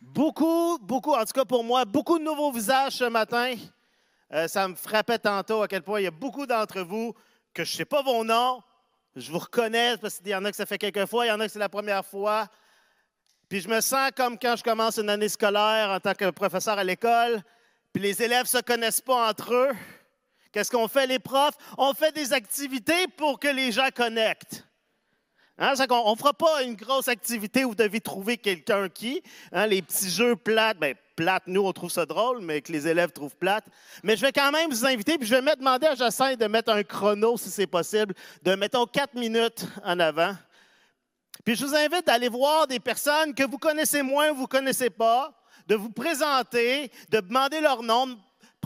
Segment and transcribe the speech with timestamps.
[0.00, 3.54] Beaucoup, beaucoup, en tout cas pour moi, beaucoup de nouveaux visages ce matin.
[4.32, 7.14] Euh, ça me frappait tantôt à quel point il y a beaucoup d'entre vous
[7.52, 8.62] que je ne sais pas vos noms.
[9.16, 11.32] Je vous reconnais parce qu'il y en a que ça fait quelques fois, il y
[11.32, 12.46] en a que c'est la première fois.
[13.48, 16.78] Puis je me sens comme quand je commence une année scolaire en tant que professeur
[16.78, 17.42] à l'école,
[17.92, 19.72] puis les élèves ne se connaissent pas entre eux.
[20.52, 21.56] Qu'est-ce qu'on fait les profs?
[21.76, 24.67] On fait des activités pour que les gens connectent.
[25.58, 29.22] Hein, on ne fera pas une grosse activité où vous devez trouver quelqu'un qui.
[29.52, 32.86] Hein, les petits jeux plates, bien, plates, nous, on trouve ça drôle, mais que les
[32.86, 33.66] élèves trouvent plates.
[34.04, 36.46] Mais je vais quand même vous inviter, puis je vais me demander à Jacinthe de
[36.46, 40.36] mettre un chrono, si c'est possible, de, mettons, quatre minutes en avant.
[41.44, 44.46] Puis je vous invite d'aller voir des personnes que vous connaissez moins ou vous ne
[44.46, 45.32] connaissez pas,
[45.66, 48.16] de vous présenter, de demander leur nom,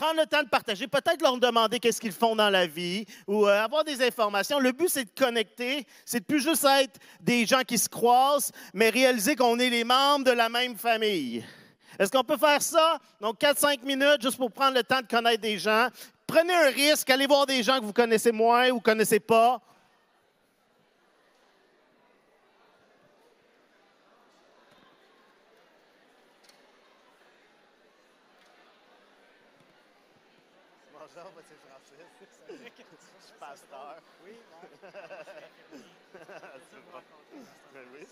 [0.02, 3.46] prendre le temps de partager, peut-être leur demander qu'est-ce qu'ils font dans la vie ou
[3.46, 4.58] euh, avoir des informations.
[4.58, 8.50] Le but, c'est de connecter, c'est de plus juste être des gens qui se croisent,
[8.74, 11.44] mais réaliser qu'on est les membres de la même famille.
[12.00, 12.98] Est-ce qu'on peut faire ça?
[13.20, 15.86] Donc, 4-5 minutes juste pour prendre le temps de connaître des gens.
[16.26, 19.60] Prenez un risque, allez voir des gens que vous connaissez moins ou connaissez pas.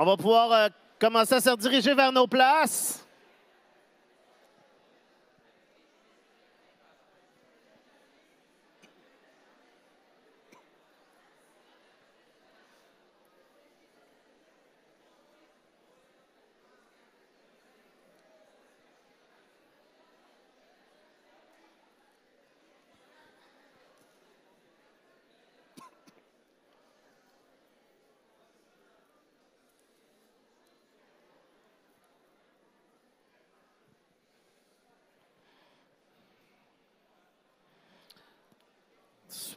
[0.00, 0.68] On va pouvoir euh,
[1.00, 3.04] commencer à se rediriger vers nos places.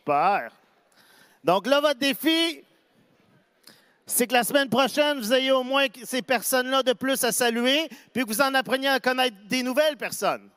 [0.02, 0.52] Super.
[1.44, 2.64] Donc là, votre défi,
[4.08, 7.88] c'est que la semaine prochaine, vous ayez au moins ces personnes-là de plus à saluer,
[8.12, 10.50] puis que vous en appreniez à connaître des nouvelles personnes.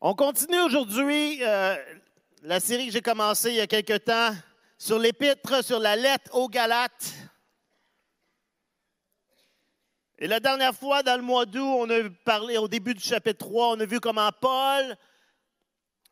[0.00, 1.76] On continue aujourd'hui euh,
[2.42, 4.34] la série que j'ai commencée il y a quelque temps
[4.76, 7.14] sur l'épître, sur la lettre aux Galates.
[10.18, 13.46] Et la dernière fois, dans le mois d'août, on a parlé au début du chapitre
[13.46, 14.96] 3, on a vu comment Paul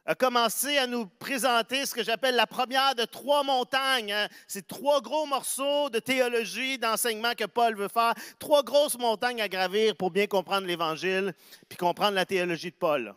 [0.07, 4.13] a commencé à nous présenter ce que j'appelle la première de trois montagnes.
[4.13, 4.29] Hein.
[4.47, 8.13] C'est trois gros morceaux de théologie, d'enseignement que Paul veut faire.
[8.39, 11.33] Trois grosses montagnes à gravir pour bien comprendre l'Évangile
[11.71, 13.15] puis comprendre la théologie de Paul.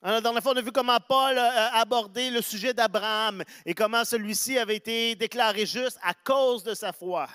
[0.00, 4.04] La dernière fois, on a vu comment Paul a abordé le sujet d'Abraham et comment
[4.04, 7.28] celui-ci avait été déclaré juste à cause de sa foi.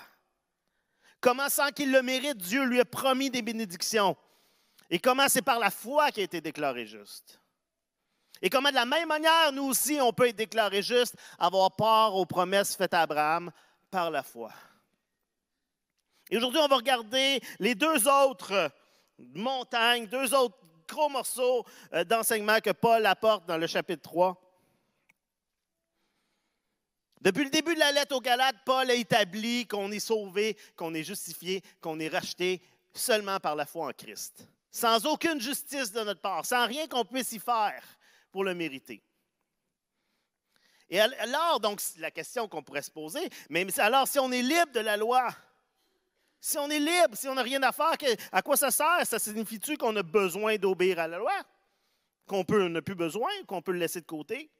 [1.20, 4.16] Comment, sans qu'il le mérite, Dieu lui a promis des bénédictions?
[4.90, 7.40] Et comment c'est par la foi qu'il a été déclaré juste?
[8.40, 12.14] Et comment, de la même manière, nous aussi, on peut être déclaré juste, avoir part
[12.14, 13.50] aux promesses faites à Abraham
[13.90, 14.52] par la foi?
[16.30, 18.70] Et aujourd'hui, on va regarder les deux autres
[19.18, 20.56] montagnes, deux autres
[20.86, 24.47] gros morceaux euh, d'enseignement que Paul apporte dans le chapitre 3.
[27.20, 30.94] Depuis le début de la lettre aux Galates, Paul a établi qu'on est sauvé, qu'on
[30.94, 32.62] est justifié, qu'on est racheté
[32.94, 37.04] seulement par la foi en Christ, sans aucune justice de notre part, sans rien qu'on
[37.04, 37.82] puisse y faire
[38.30, 39.02] pour le mériter.
[40.90, 44.72] Et alors, donc, la question qu'on pourrait se poser, mais alors si on est libre
[44.72, 45.28] de la loi,
[46.40, 47.96] si on est libre, si on n'a rien à faire,
[48.30, 49.04] à quoi ça sert?
[49.04, 51.34] Ça signifie-tu qu'on a besoin d'obéir à la loi?
[52.26, 54.50] Qu'on peut, n'a plus besoin, qu'on peut le laisser de côté?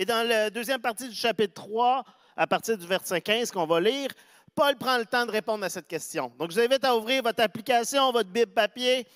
[0.00, 2.04] Et dans la deuxième partie du chapitre 3,
[2.36, 4.10] à partir du verset 15 qu'on va lire,
[4.54, 6.32] Paul prend le temps de répondre à cette question.
[6.38, 9.08] Donc, je vous invite à ouvrir votre application, votre Bible papier,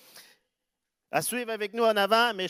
[1.09, 2.47] à suivre avec nous en avant, mais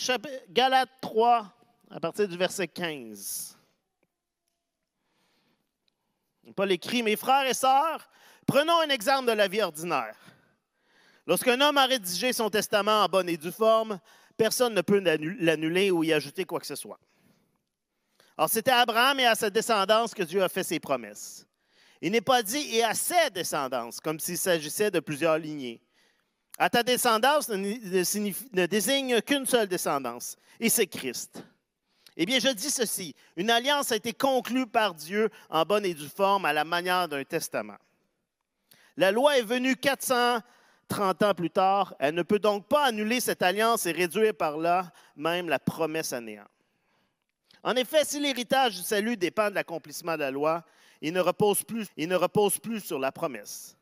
[0.49, 1.45] Galates 3,
[1.91, 3.55] à partir du verset 15.
[6.55, 8.09] Paul écrit, Mes frères et sœurs,
[8.47, 10.17] prenons un exemple de la vie ordinaire.
[11.27, 13.99] Lorsqu'un homme a rédigé son testament en bonne et due forme,
[14.35, 16.99] personne ne peut l'annuler ou y ajouter quoi que ce soit.
[18.37, 21.45] Alors, c'était à Abraham et à sa descendance que Dieu a fait ses promesses.
[22.01, 25.81] Il n'est pas dit et à ses descendances, comme s'il s'agissait de plusieurs lignées.
[26.57, 31.43] À ta descendance ne, désigne qu'une seule descendance, et c'est Christ.
[32.15, 35.93] Eh bien, je dis ceci, une alliance a été conclue par Dieu en bonne et
[35.93, 37.77] due forme à la manière d'un testament.
[38.97, 41.95] La loi est venue 430 ans plus tard.
[41.97, 46.13] Elle ne peut donc pas annuler cette alliance et réduire par là même la promesse
[46.13, 46.45] à néant.
[47.63, 50.63] En effet, si l'héritage du salut dépend de l'accomplissement de la loi,
[51.01, 53.77] il ne repose plus, sur la promesse.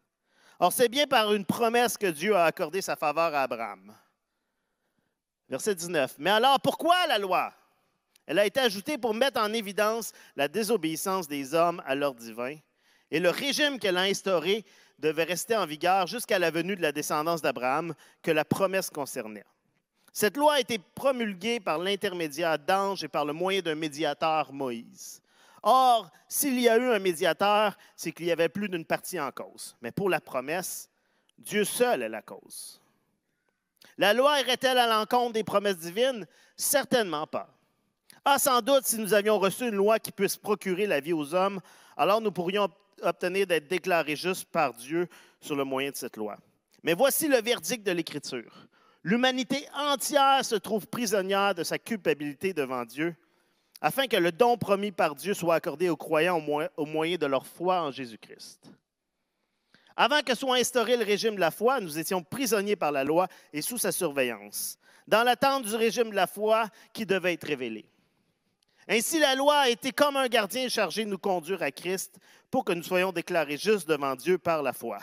[0.59, 3.95] Or, c'est bien par une promesse que Dieu a accordé sa faveur à Abraham.
[5.49, 6.15] Verset 19.
[6.19, 7.53] Mais alors, pourquoi la loi?
[8.27, 12.57] Elle a été ajoutée pour mettre en évidence la désobéissance des hommes à l'ordre divin.
[13.09, 14.63] Et le régime qu'elle a instauré
[14.99, 19.43] devait rester en vigueur jusqu'à la venue de la descendance d'Abraham que la promesse concernait.
[20.13, 25.21] Cette loi a été promulguée par l'intermédiaire d'anges et par le moyen d'un médiateur, Moïse.
[25.63, 29.31] Or, s'il y a eu un médiateur, c'est qu'il y avait plus d'une partie en
[29.31, 29.75] cause.
[29.81, 30.89] Mais pour la promesse,
[31.37, 32.81] Dieu seul est la cause.
[33.97, 36.25] La loi irait-elle à l'encontre des promesses divines?
[36.55, 37.47] Certainement pas.
[38.25, 41.33] Ah, sans doute, si nous avions reçu une loi qui puisse procurer la vie aux
[41.33, 41.59] hommes,
[41.95, 42.67] alors nous pourrions
[43.01, 45.07] obtenir d'être déclarés justes par Dieu
[45.39, 46.37] sur le moyen de cette loi.
[46.83, 48.67] Mais voici le verdict de l'Écriture.
[49.03, 53.15] L'humanité entière se trouve prisonnière de sa culpabilité devant Dieu,
[53.81, 56.43] afin que le don promis par Dieu soit accordé aux croyants
[56.77, 58.71] au moyen de leur foi en Jésus-Christ.
[59.95, 63.27] Avant que soit instauré le régime de la foi, nous étions prisonniers par la loi
[63.51, 64.77] et sous sa surveillance,
[65.07, 67.85] dans l'attente du régime de la foi qui devait être révélé.
[68.87, 72.65] Ainsi, la loi a été comme un gardien chargé de nous conduire à Christ pour
[72.65, 74.99] que nous soyons déclarés justes devant Dieu par la foi.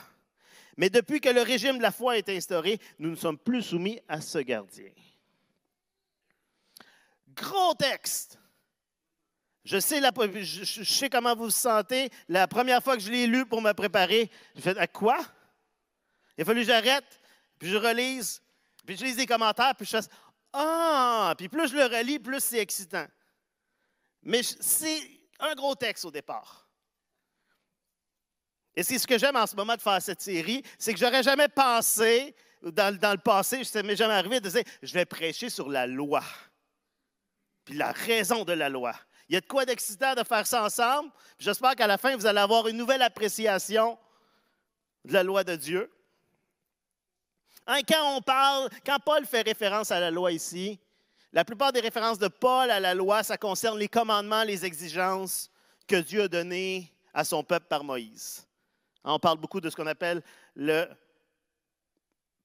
[0.79, 4.01] Mais depuis que le régime de la foi est instauré, nous ne sommes plus soumis
[4.07, 4.91] à ce gardien.
[7.35, 8.39] Gros texte.
[9.65, 10.13] Je sais, la,
[11.11, 12.11] comment vous vous sentez.
[12.29, 15.19] La première fois que je l'ai lu pour me préparer, j'ai fait à quoi?
[16.37, 17.21] Il a fallu que j'arrête,
[17.59, 18.41] puis je relise,
[18.87, 20.07] puis je lise des commentaires, puis je fais
[20.53, 21.35] Ah!
[21.37, 23.07] Puis plus je le relis, plus c'est excitant.
[24.23, 25.03] Mais c'est
[25.41, 26.68] un gros texte au départ.
[28.79, 31.25] Et c'est ce que j'aime en ce moment de faire cette série, c'est que j'aurais
[31.25, 32.33] jamais pensé,
[32.63, 35.85] dans, le passé, je ne m'est jamais arrivé de dire, je vais prêcher sur la
[35.85, 36.23] loi,
[37.65, 38.95] puis la raison de la loi.
[39.29, 41.11] Il y a de quoi d'excitant de faire ça ensemble.
[41.41, 43.99] J'espère qu'à la fin, vous allez avoir une nouvelle appréciation
[45.05, 45.93] de la loi de Dieu.
[47.67, 50.79] Hein, quand on parle, quand Paul fait référence à la loi ici,
[51.33, 55.51] la plupart des références de Paul à la loi, ça concerne les commandements, les exigences
[55.89, 58.48] que Dieu a données à son peuple par Moïse.
[59.05, 60.23] Hein, on parle beaucoup de ce qu'on appelle
[60.55, 60.87] le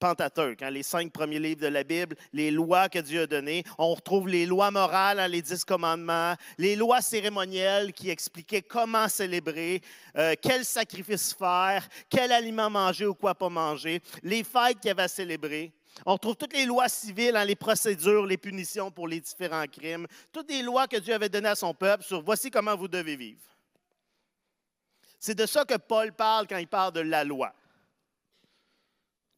[0.03, 3.63] Pentateuque, hein, les cinq premiers livres de la Bible, les lois que Dieu a données.
[3.77, 9.07] On retrouve les lois morales, hein, les dix commandements, les lois cérémonielles qui expliquaient comment
[9.07, 9.81] célébrer,
[10.17, 14.91] euh, quel sacrifice faire, quel aliment manger ou quoi pas manger, les fêtes qu'il y
[14.91, 15.71] avait à célébrer.
[16.05, 20.05] On retrouve toutes les lois civiles, hein, les procédures, les punitions pour les différents crimes,
[20.33, 23.15] toutes les lois que Dieu avait données à son peuple sur voici comment vous devez
[23.15, 23.52] vivre.
[25.23, 27.53] C'est de ça que Paul parle quand il parle de la loi.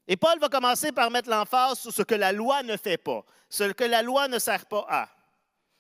[0.08, 3.24] Et Paul va commencer par mettre l'emphase sur ce que la loi ne fait pas,
[3.50, 5.10] ce que la loi ne sert pas à.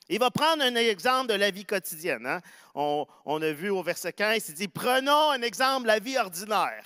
[0.07, 2.27] Il va prendre un exemple de la vie quotidienne.
[2.27, 2.39] Hein.
[2.75, 6.85] On, a vu au verset 15, il dit Prenons un exemple de la vie ordinaire.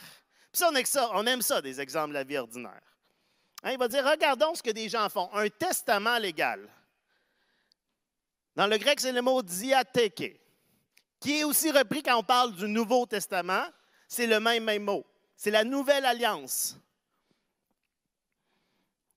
[0.53, 2.79] Puis ça, on, aime ça, des exemples de la vie ordinaire.
[3.63, 5.29] Hein, il va dire Regardons ce que des gens font.
[5.33, 6.69] Un testament légal.
[8.55, 10.39] Dans le grec, c'est le mot diatheke,
[11.19, 13.65] qui est aussi repris quand on parle du Nouveau Testament.
[14.07, 15.05] C'est le même, même mot.
[15.35, 16.77] C'est la nouvelle alliance.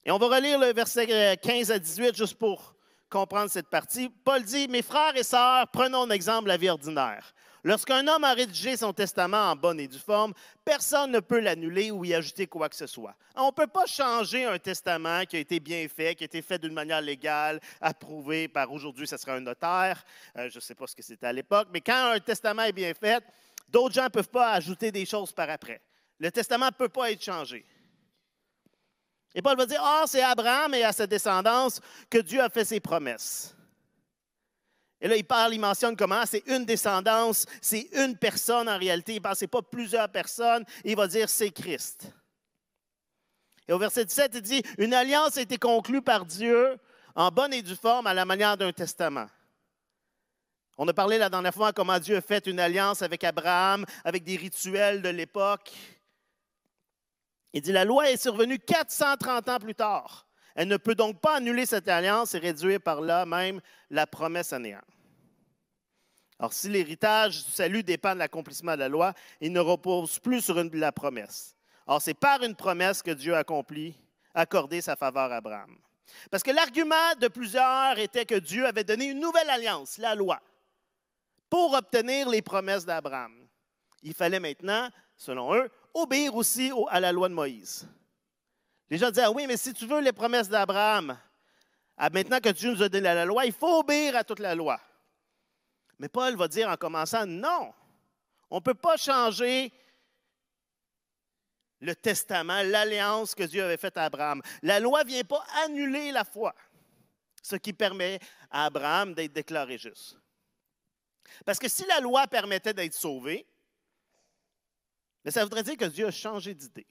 [0.04, 2.75] Et on va relire le verset 15 à 18 juste pour
[3.12, 4.09] comprendre cette partie.
[4.09, 7.35] Paul dit, Mes frères et sœurs, prenons un exemple la vie ordinaire.
[7.64, 10.33] Lorsqu'un homme a rédigé son testament en bonne et due forme,
[10.64, 13.14] personne ne peut l'annuler ou y ajouter quoi que ce soit.
[13.37, 16.42] On ne peut pas changer un testament qui a été bien fait, qui a été
[16.42, 20.02] fait d'une manière légale, approuvé par aujourd'hui, ce serait un notaire.
[20.37, 22.73] Euh, je ne sais pas ce que c'était à l'époque, mais quand un testament est
[22.73, 23.23] bien fait,
[23.69, 25.81] d'autres gens ne peuvent pas ajouter des choses par après.
[26.19, 27.64] Le testament ne peut pas être changé.
[29.34, 32.64] Et Paul va dire, ah, c'est Abraham et à sa descendance que Dieu a fait
[32.64, 33.54] ses promesses.
[35.00, 39.14] Et là, il parle, il mentionne comment c'est une descendance, c'est une personne en réalité.
[39.14, 40.64] Il ne pas plusieurs personnes.
[40.84, 42.12] Il va dire, c'est Christ.
[43.66, 46.78] Et au verset 17, il dit, une alliance a été conclue par Dieu
[47.14, 49.26] en bonne et due forme à la manière d'un testament.
[50.78, 54.24] On a parlé la dernière fois comment Dieu a fait une alliance avec Abraham, avec
[54.24, 55.72] des rituels de l'époque.
[57.52, 60.26] Il dit, la loi est survenue 430 ans plus tard.
[60.54, 64.52] Elle ne peut donc pas annuler cette alliance et réduire par là même la promesse
[64.52, 64.80] à néant.
[66.38, 70.40] Alors, si l'héritage du salut dépend de l'accomplissement de la loi, il ne repose plus
[70.40, 71.54] sur une, la promesse.
[71.87, 73.97] Or, c'est par une promesse que Dieu a accompli,
[74.35, 75.76] accordé sa faveur à Abraham.
[76.30, 80.40] Parce que l'argument de plusieurs était que Dieu avait donné une nouvelle alliance, la loi,
[81.49, 83.32] pour obtenir les promesses d'Abraham.
[84.02, 87.87] Il fallait maintenant, selon eux, obéir aussi à la loi de Moïse.
[88.90, 91.18] Les gens disaient, ah oui, mais si tu veux les promesses d'Abraham,
[91.96, 94.54] ah, maintenant que Dieu nous a donné la loi, il faut obéir à toute la
[94.54, 94.80] loi.
[95.99, 97.72] Mais Paul va dire en commençant, non,
[98.50, 99.72] on ne peut pas changer
[101.80, 104.42] le testament, l'alliance que Dieu avait faite à Abraham.
[104.62, 106.54] La loi ne vient pas annuler la foi,
[107.42, 108.20] ce qui permet
[108.50, 110.16] à Abraham d'être déclaré juste.
[111.44, 113.46] Parce que si la loi permettait d'être sauvé,
[115.25, 116.87] mais ça voudrait dire que Dieu a changé d'idée.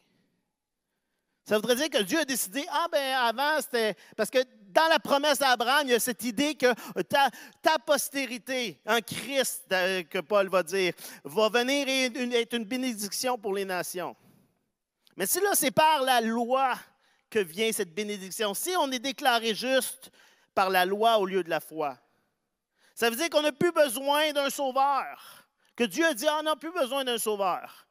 [1.45, 4.99] Ça voudrait dire que Dieu a décidé, ah ben avant c'était, parce que dans la
[4.99, 6.71] promesse d'Abraham, il y a cette idée que
[7.03, 7.29] ta,
[7.85, 10.93] postérité en Christ, euh, que Paul va dire,
[11.25, 14.15] va venir être une bénédiction pour les nations.
[15.17, 16.75] Mais si là, c'est par la loi
[17.29, 20.09] que vient cette bénédiction, si on est déclaré juste
[20.53, 21.97] par la loi au lieu de la foi,
[22.95, 25.47] ça veut dire qu'on n'a plus besoin d'un sauveur.
[25.75, 27.87] Que Dieu a dit, ah, on n'a plus besoin d'un sauveur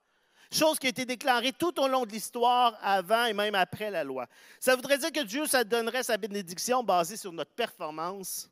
[0.52, 4.04] chose qui a été déclarée tout au long de l'histoire, avant et même après la
[4.04, 4.26] loi.
[4.58, 8.50] Ça voudrait dire que Dieu, ça donnerait sa bénédiction basée sur notre performance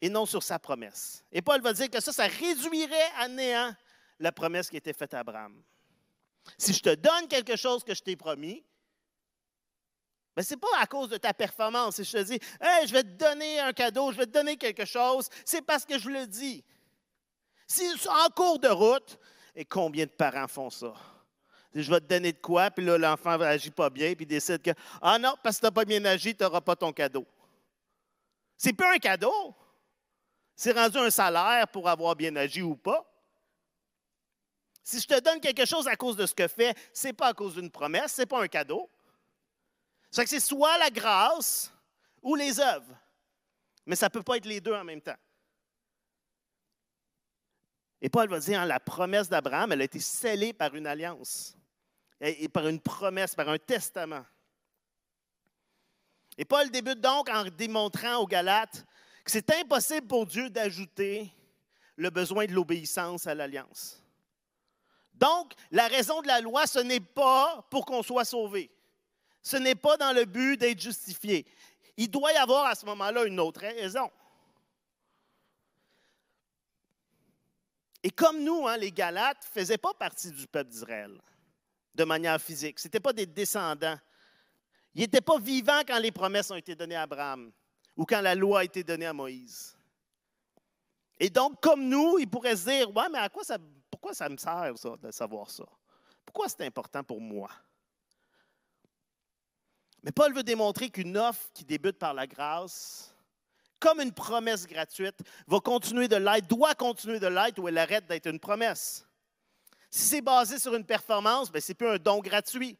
[0.00, 1.24] et non sur sa promesse.
[1.32, 3.74] Et Paul va dire que ça, ça réduirait à néant
[4.18, 5.62] la promesse qui était faite à Abraham.
[6.58, 8.64] Si je te donne quelque chose que je t'ai promis,
[10.36, 11.96] ben, ce n'est pas à cause de ta performance.
[11.96, 14.56] Si je te dis, hey, je vais te donner un cadeau, je vais te donner
[14.56, 16.62] quelque chose, c'est parce que je le dis.
[17.66, 19.18] Si en cours de route,
[19.56, 20.92] et combien de parents font ça?
[21.74, 24.70] Je vais te donner de quoi, puis là, l'enfant n'agit pas bien, puis décide que,
[25.02, 27.26] ah non, parce que tu n'as pas bien agi, tu n'auras pas ton cadeau.
[28.56, 29.54] C'est plus un cadeau.
[30.54, 33.04] C'est rendu un salaire pour avoir bien agi ou pas.
[34.82, 37.28] Si je te donne quelque chose à cause de ce que fait, ce n'est pas
[37.28, 38.88] à cause d'une promesse, ce n'est pas un cadeau.
[40.10, 41.70] C'est c'est soit la grâce
[42.22, 42.96] ou les œuvres.
[43.84, 45.16] Mais ça ne peut pas être les deux en même temps.
[48.00, 51.56] Et Paul va dire, hein, la promesse d'Abraham, elle a été scellée par une alliance,
[52.20, 54.24] et par une promesse, par un testament.
[56.38, 58.84] Et Paul débute donc en démontrant aux Galates
[59.24, 61.32] que c'est impossible pour Dieu d'ajouter
[61.96, 64.02] le besoin de l'obéissance à l'alliance.
[65.14, 68.70] Donc, la raison de la loi, ce n'est pas pour qu'on soit sauvé.
[69.42, 71.46] Ce n'est pas dans le but d'être justifié.
[71.96, 74.10] Il doit y avoir à ce moment-là une autre raison.
[78.02, 81.20] Et comme nous, hein, les Galates ne faisaient pas partie du peuple d'Israël
[81.94, 82.78] de manière physique.
[82.78, 83.98] Ce n'étaient pas des descendants.
[84.94, 87.50] Ils n'étaient pas vivants quand les promesses ont été données à Abraham
[87.96, 89.76] ou quand la loi a été donnée à Moïse.
[91.18, 93.56] Et donc, comme nous, ils pourraient se dire, ouais, mais à quoi ça,
[93.90, 95.64] pourquoi ça me sert de savoir ça?
[96.24, 97.50] Pourquoi c'est important pour moi?
[100.02, 103.14] Mais Paul veut démontrer qu'une offre qui débute par la grâce,
[103.78, 105.16] comme une promesse gratuite,
[105.46, 109.06] va continuer de l'être, doit continuer de l'être ou elle arrête d'être une promesse.
[109.90, 112.76] Si c'est basé sur une performance, ben, ce n'est plus un don gratuit.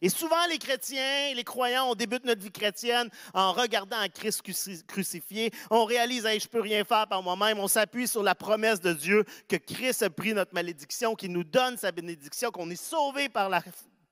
[0.00, 4.42] Et souvent, les chrétiens, les croyants, on débute notre vie chrétienne en regardant un Christ
[4.86, 5.50] crucifié.
[5.70, 7.58] On réalise, je ne peux rien faire par moi-même.
[7.58, 11.42] On s'appuie sur la promesse de Dieu que Christ a pris notre malédiction, qu'il nous
[11.42, 13.62] donne sa bénédiction, qu'on est sauvé par la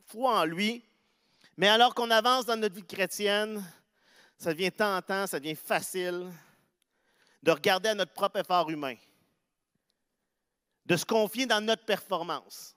[0.06, 0.82] foi en lui.
[1.56, 3.64] Mais alors qu'on avance dans notre vie chrétienne,
[4.38, 6.30] ça devient tentant, ça devient facile
[7.42, 8.96] de regarder à notre propre effort humain,
[10.84, 12.76] de se confier dans notre performance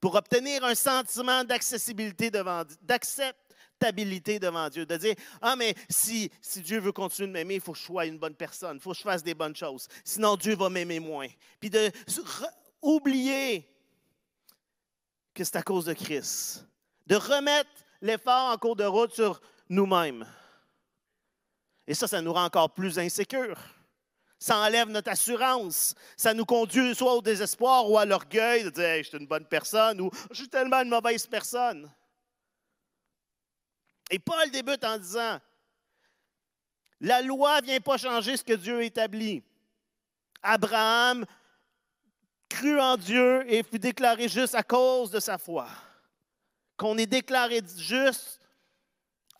[0.00, 6.60] pour obtenir un sentiment d'accessibilité devant d'acceptabilité devant Dieu, de dire Ah, mais si, si
[6.60, 8.92] Dieu veut continuer de m'aimer, il faut que je sois une bonne personne, il faut
[8.92, 9.88] que je fasse des bonnes choses.
[10.04, 11.28] Sinon, Dieu va m'aimer moins.
[11.60, 11.90] Puis de
[12.80, 13.68] oublier
[15.34, 16.66] que c'est à cause de Christ.
[17.06, 17.70] De remettre
[18.00, 20.26] l'effort en cours de route sur nous-mêmes.
[21.86, 23.58] Et ça, ça nous rend encore plus insécures
[24.42, 25.94] ça enlève notre assurance.
[26.16, 29.46] Ça nous conduit soit au désespoir ou à l'orgueil de dire je suis une bonne
[29.46, 31.88] personne ou je suis tellement une mauvaise personne.
[34.10, 35.38] Et Paul débute en disant
[37.00, 39.44] La loi ne vient pas changer ce que Dieu a établi.
[40.42, 41.24] Abraham
[42.48, 45.68] crut en Dieu et fut déclaré juste à cause de sa foi.
[46.76, 48.40] Qu'on est déclaré juste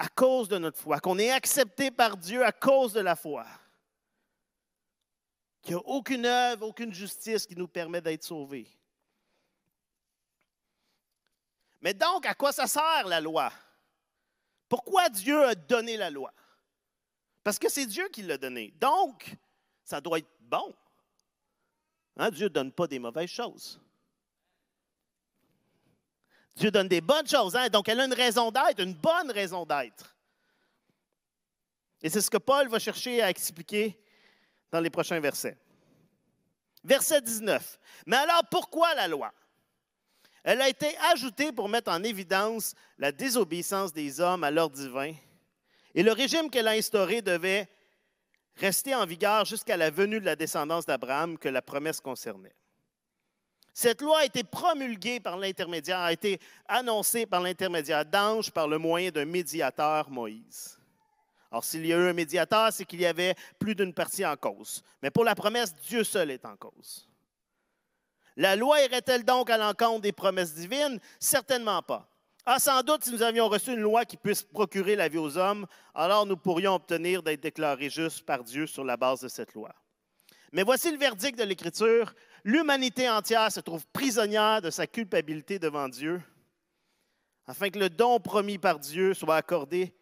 [0.03, 3.47] à cause de notre foi, qu'on est accepté par Dieu à cause de la foi
[5.63, 8.67] qu'il n'y a aucune œuvre, aucune justice qui nous permet d'être sauvés.
[11.81, 13.53] Mais donc, à quoi ça sert la loi?
[14.69, 16.33] Pourquoi Dieu a donné la loi?
[17.45, 18.75] Parce que c'est Dieu qui l'a donné.
[18.81, 19.37] Donc,
[19.85, 20.75] ça doit être bon.
[22.17, 23.81] Hein, Dieu ne donne pas des mauvaises choses.
[26.57, 27.57] Dieu donne des bonnes choses.
[27.57, 27.69] Hein?
[27.69, 30.17] Donc, elle a une raison d'être, une bonne raison d'être.
[32.03, 33.99] Et c'est ce que Paul va chercher à expliquer
[34.71, 35.57] dans les prochains versets.
[36.85, 37.79] Verset 19.
[38.07, 39.33] Mais alors, pourquoi la loi?
[40.43, 45.15] Elle a été ajoutée pour mettre en évidence la désobéissance des hommes à l'ordre divin.
[45.95, 47.69] Et le régime qu'elle a instauré devait
[48.57, 52.55] rester en vigueur jusqu'à la venue de la descendance d'Abraham que la promesse concernait.
[53.75, 58.79] Cette loi a été promulguée par l'intermédiaire, a été annoncée par l'intermédiaire d'anges par le
[58.79, 60.79] moyen d'un médiateur, Moïse.
[61.51, 64.37] Alors, s'il y a eu un médiateur, c'est qu'il y avait plus d'une partie en
[64.37, 64.83] cause.
[65.03, 67.09] Mais pour la promesse, Dieu seul est en cause.
[68.37, 70.99] La loi irait-elle donc à l'encontre des promesses divines?
[71.19, 72.09] Certainement pas.
[72.45, 75.37] Ah, sans doute, si nous avions reçu une loi qui puisse procurer la vie aux
[75.37, 79.55] hommes, alors nous pourrions obtenir d'être déclarés justes par Dieu sur la base de cette
[79.55, 79.73] loi.
[80.53, 82.15] Mais voici le verdict de l'Écriture.
[82.45, 86.21] L'humanité entière se trouve prisonnière de sa culpabilité devant Dieu,
[87.47, 89.95] afin que le don promis par Dieu soit accordé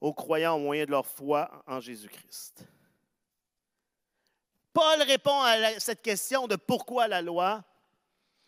[0.00, 2.66] aux croyants au moyen de leur foi en Jésus-Christ.
[4.72, 7.64] Paul répond à cette question de pourquoi la loi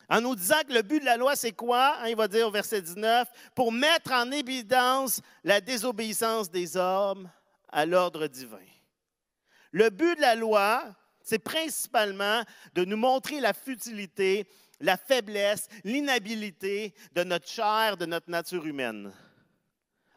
[0.09, 1.97] en nous disant que le but de la loi, c'est quoi?
[1.99, 7.29] Hein, il va dire au verset 19, pour mettre en évidence la désobéissance des hommes
[7.69, 8.59] à l'ordre divin.
[9.73, 10.85] Le but de la loi,
[11.27, 18.31] c'est principalement de nous montrer la futilité, la faiblesse, l'inhabilité de notre chair, de notre
[18.31, 19.13] nature humaine.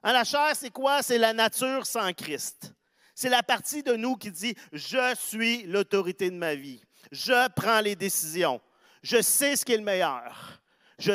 [0.04, 1.02] Hein, la chair, c'est quoi?
[1.02, 2.76] C'est la nature sans Christ.
[3.16, 6.80] C'est la partie de nous qui dit, je suis l'autorité de ma vie.
[7.12, 8.62] Je prends les décisions.
[9.02, 10.62] Je sais ce qui est le meilleur.
[11.00, 11.14] Je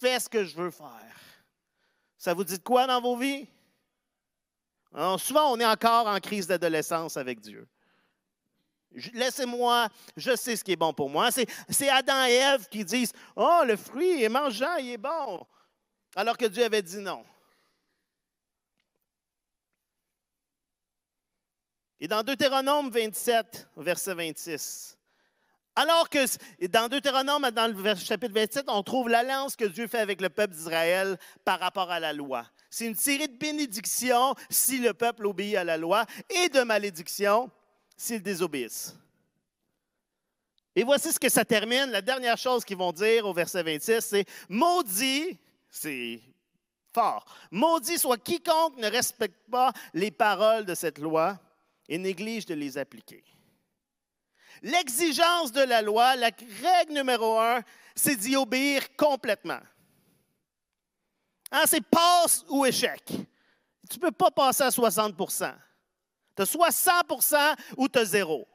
[0.00, 1.16] fais ce que je veux faire.
[2.18, 3.48] Ça vous dit quoi dans vos vies?
[5.16, 7.66] souvent, on est encore en crise d'adolescence avec Dieu.
[9.12, 11.30] Laissez-moi, je sais ce qui est bon pour moi.
[11.30, 15.46] C'est Adam et Ève qui disent Oh, le fruit est mangeant, il est bon.
[16.16, 17.24] Alors que Dieu avait dit non.
[22.00, 24.96] Et dans Deutéronome 27, verset 26,
[25.76, 26.18] alors que
[26.66, 30.54] dans Deutéronome, dans le chapitre 27, on trouve l'alliance que Dieu fait avec le peuple
[30.54, 32.44] d'Israël par rapport à la loi.
[32.70, 37.50] C'est une série de bénédictions si le peuple obéit à la loi et de malédictions
[38.00, 38.96] s'ils désobéissent.
[40.74, 41.90] Et voici ce que ça termine.
[41.90, 46.20] La dernière chose qu'ils vont dire au verset 26, c'est Maudit, c'est
[46.94, 51.38] fort, maudit soit quiconque ne respecte pas les paroles de cette loi
[51.88, 53.22] et néglige de les appliquer.
[54.62, 56.30] L'exigence de la loi, la
[56.62, 57.62] règle numéro un,
[57.94, 59.60] c'est d'y obéir complètement.
[61.52, 63.02] Hein, c'est passe ou échec.
[63.08, 65.14] Tu ne peux pas passer à 60
[66.40, 68.48] Tu as soit 100% ou tu as zéro.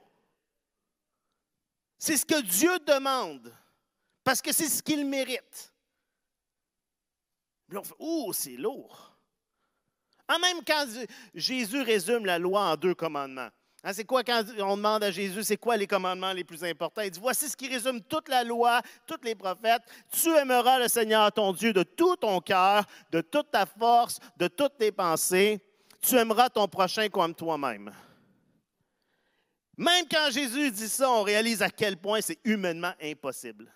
[1.99, 3.53] C'est ce que Dieu demande,
[4.23, 5.71] parce que c'est ce qu'il mérite.
[7.69, 7.93] Puis on fait,
[8.33, 9.15] c'est lourd.
[10.27, 10.87] En même quand
[11.35, 13.49] Jésus résume la loi en deux commandements.
[13.83, 17.03] Hein, c'est quoi quand on demande à Jésus, c'est quoi les commandements les plus importants?
[17.03, 19.83] Il dit, voici ce qui résume toute la loi, tous les prophètes.
[20.11, 24.47] Tu aimeras le Seigneur ton Dieu de tout ton cœur, de toute ta force, de
[24.47, 25.61] toutes tes pensées.
[26.07, 27.91] Tu aimeras ton prochain comme toi-même.
[29.77, 33.71] Même quand Jésus dit ça, on réalise à quel point c'est humainement impossible.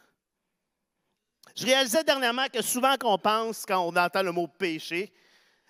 [1.55, 5.11] Je réalisais dernièrement que souvent qu'on pense, quand on entend le mot péché,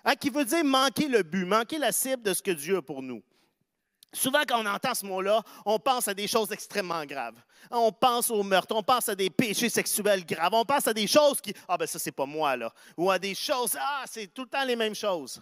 [0.04, 2.82] hein, qui veut dire manquer le but, manquer la cible de ce que Dieu a
[2.82, 3.22] pour nous.
[4.12, 7.40] Souvent, quand on entend ce mot-là, on pense à des choses extrêmement graves.
[7.70, 11.06] On pense au meurtre, on pense à des péchés sexuels graves, on pense à des
[11.06, 12.72] choses qui, ah ben ça, c'est pas moi, là.
[12.96, 15.40] Ou à des choses, ah, c'est tout le temps les mêmes choses.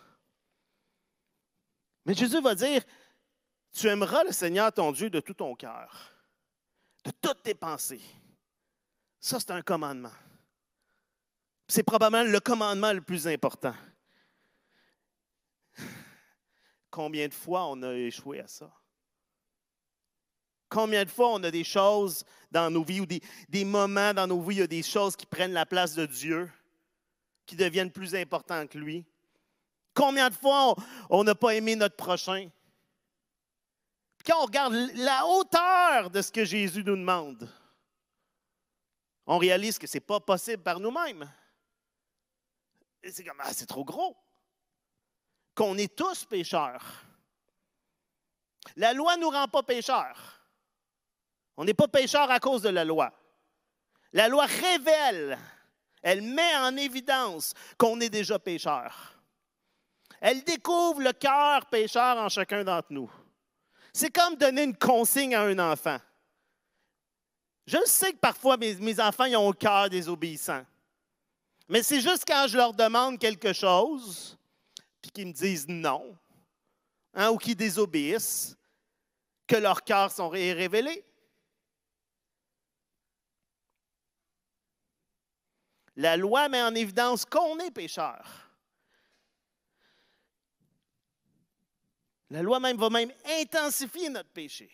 [2.08, 2.82] Mais Jésus va dire,
[3.70, 6.10] tu aimeras le Seigneur ton Dieu de tout ton cœur,
[7.04, 8.00] de toutes tes pensées.
[9.20, 10.14] Ça, c'est un commandement.
[11.66, 13.74] C'est probablement le commandement le plus important.
[16.90, 18.72] Combien de fois on a échoué à ça?
[20.70, 24.40] Combien de fois on a des choses dans nos vies ou des, moments dans nos
[24.40, 26.50] vies, il y a des choses qui prennent la place de Dieu,
[27.44, 29.04] qui deviennent plus importantes que lui?
[29.98, 30.76] Combien de fois
[31.10, 32.48] on n'a pas aimé notre prochain?
[34.24, 37.50] quand on regarde la hauteur de ce que Jésus nous demande,
[39.26, 41.28] on réalise que ce n'est pas possible par nous-mêmes.
[43.02, 44.16] C'est comme, ah, c'est trop gros.
[45.54, 46.84] Qu'on est tous pécheurs.
[48.76, 50.42] La loi ne nous rend pas pécheurs.
[51.56, 53.12] On n'est pas pécheurs à cause de la loi.
[54.12, 55.38] La loi révèle,
[56.02, 59.17] elle met en évidence qu'on est déjà pécheurs.
[60.20, 63.10] Elle découvre le cœur pécheur en chacun d'entre nous.
[63.92, 65.98] C'est comme donner une consigne à un enfant.
[67.66, 70.64] Je sais que parfois mes, enfants ont le cœur désobéissant.
[71.68, 74.38] Mais c'est juste quand je leur demande quelque chose,
[75.02, 76.16] puis qu'ils me disent non,
[77.12, 78.56] hein, ou qu'ils désobéissent,
[79.46, 81.04] que leurs cœurs sont révélés.
[85.96, 88.47] La loi met en évidence qu'on est pécheur.
[92.30, 94.70] La loi même va même intensifier notre péché.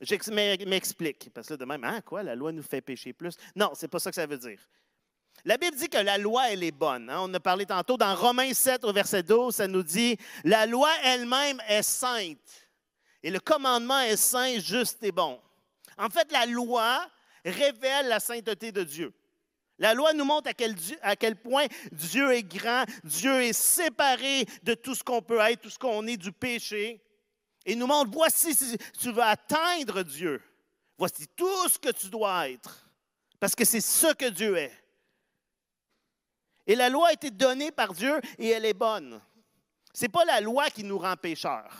[0.00, 3.36] Je m'explique, parce que de même, hein, quoi, la loi nous fait pécher plus?
[3.54, 4.58] Non, c'est pas ça que ça veut dire.
[5.44, 7.10] La Bible dit que la loi, elle est bonne.
[7.10, 7.20] Hein.
[7.20, 10.90] On a parlé tantôt dans Romains 7 au verset 12, ça nous dit, la loi
[11.04, 12.68] elle-même est sainte
[13.22, 15.40] et le commandement est saint, juste et bon.
[15.98, 17.06] En fait, la loi
[17.44, 19.12] révèle la sainteté de Dieu.
[19.80, 24.94] La loi nous montre à quel, point Dieu est grand, Dieu est séparé de tout
[24.94, 27.02] ce qu'on peut être, tout ce qu'on est du péché.
[27.64, 30.42] Et nous montre, voici si tu veux atteindre Dieu,
[30.98, 32.90] voici tout ce que tu dois être,
[33.40, 34.84] parce que c'est ce que Dieu est.
[36.66, 39.18] Et la loi a été donnée par Dieu et elle est bonne.
[39.94, 41.74] Ce n'est pas la loi qui nous rend pécheurs.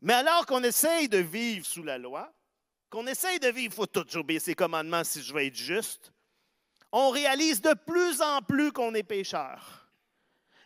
[0.00, 2.32] Mais alors qu'on essaye de vivre sous la loi,
[2.90, 6.12] qu'on essaye de vivre, il faut toujours obéir ses commandements si je veux être juste,
[6.92, 9.88] on réalise de plus en plus qu'on est pécheur.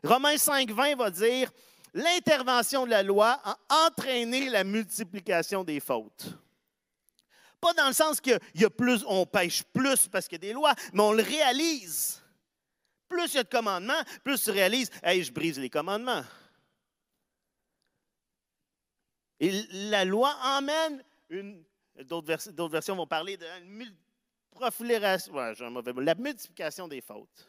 [0.03, 1.53] Romains 5, 20 va dire
[1.93, 6.27] l'intervention de la loi a entraîné la multiplication des fautes.
[7.61, 8.39] Pas dans le sens qu'il
[9.07, 12.21] on pêche plus parce qu'il y a des lois, mais on le réalise.
[13.09, 16.25] Plus il y a de commandements, plus tu réalises, hey, je brise les commandements.
[19.41, 19.51] Et
[19.91, 21.63] la loi emmène une
[22.03, 23.47] D'autres, versions vont parler de
[26.01, 27.49] la multiplication des fautes.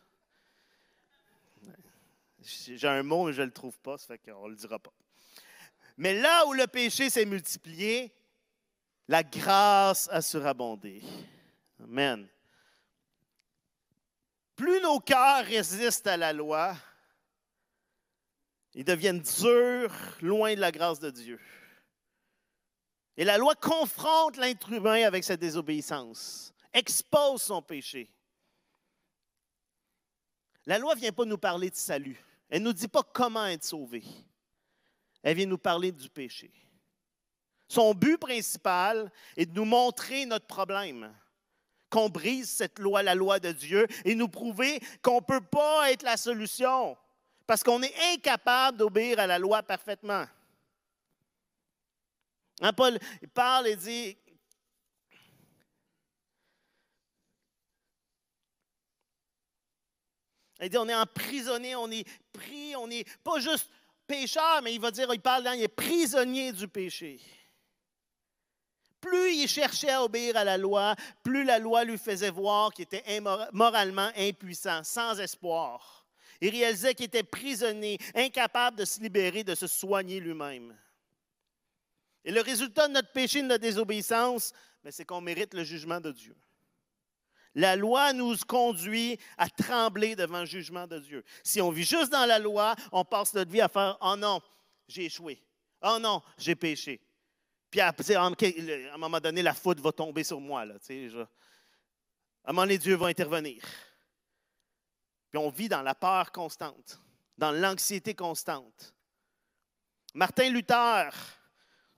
[2.42, 4.78] J'ai un mot, mais je ne le trouve pas, ça fait qu'on ne le dira
[4.78, 4.94] pas.
[5.98, 8.14] Mais là où le péché s'est multiplié,
[9.08, 11.02] la grâce a surabondé.
[11.84, 12.28] Amen.
[14.56, 16.76] Plus nos cœurs résistent à la loi,
[18.74, 21.40] ils deviennent durs, loin de la grâce de Dieu.
[23.18, 28.10] Et la loi confronte l'être humain avec sa désobéissance, expose son péché.
[30.66, 32.20] La loi ne vient pas nous parler de salut.
[32.50, 34.04] Elle ne nous dit pas comment être sauvé.
[35.24, 36.52] Elle vient nous parler du péché.
[37.68, 41.12] Son but principal est de nous montrer notre problème,
[41.90, 45.92] qu'on brise cette loi, la loi de Dieu, et nous prouver qu'on ne peut pas
[45.92, 46.96] être la solution,
[47.48, 50.26] parce qu'on est incapable d'obéir à la loi parfaitement.
[52.62, 52.98] Hein, Paul
[53.34, 54.18] parle et dit,
[60.62, 63.70] il dit, on est emprisonné, on est pris, on n'est pas juste
[64.08, 67.20] pécheur, mais il va dire, il parle, là, il est prisonnier du péché.
[69.02, 72.84] Plus il cherchait à obéir à la loi, plus la loi lui faisait voir qu'il
[72.84, 76.08] était moralement impuissant, sans espoir.
[76.42, 80.76] Il réalisait qu'il était prisonnier, incapable de se libérer, de se soigner lui-même.
[82.26, 84.52] Et le résultat de notre péché, de notre désobéissance,
[84.90, 86.36] c'est qu'on mérite le jugement de Dieu.
[87.54, 91.24] La loi nous conduit à trembler devant le jugement de Dieu.
[91.44, 94.42] Si on vit juste dans la loi, on passe notre vie à faire Oh non,
[94.88, 95.42] j'ai échoué.
[95.82, 97.00] Oh non, j'ai péché.
[97.70, 100.62] Puis à, un moment donné, la faute va tomber sur moi.
[100.62, 101.28] À un
[102.48, 103.62] moment donné, Dieu va intervenir.
[105.30, 107.00] Puis on vit dans la peur constante,
[107.38, 108.96] dans l'anxiété constante.
[110.14, 111.12] Martin Luther,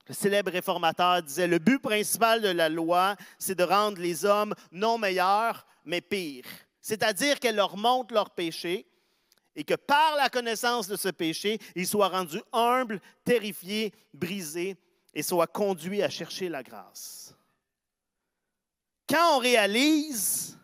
[0.08, 4.54] le célèbre réformateur disait, le but principal de la loi, c'est de rendre les hommes
[4.72, 6.44] non meilleurs, mais pires.
[6.80, 8.86] C'est-à-dire qu'elle leur montre leur péché
[9.54, 14.76] et que par la connaissance de ce péché, ils soient rendus humbles, terrifiés, brisés
[15.12, 17.34] et soient conduits à chercher la grâce.
[19.08, 20.58] Quand on réalise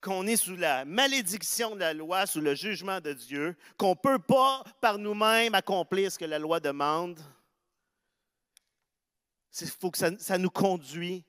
[0.00, 3.94] qu'on est sous la malédiction de la loi, sous le jugement de Dieu, qu'on ne
[3.94, 7.20] peut pas par nous-mêmes accomplir ce que la loi demande,
[9.60, 11.24] il faut que ça, nous conduit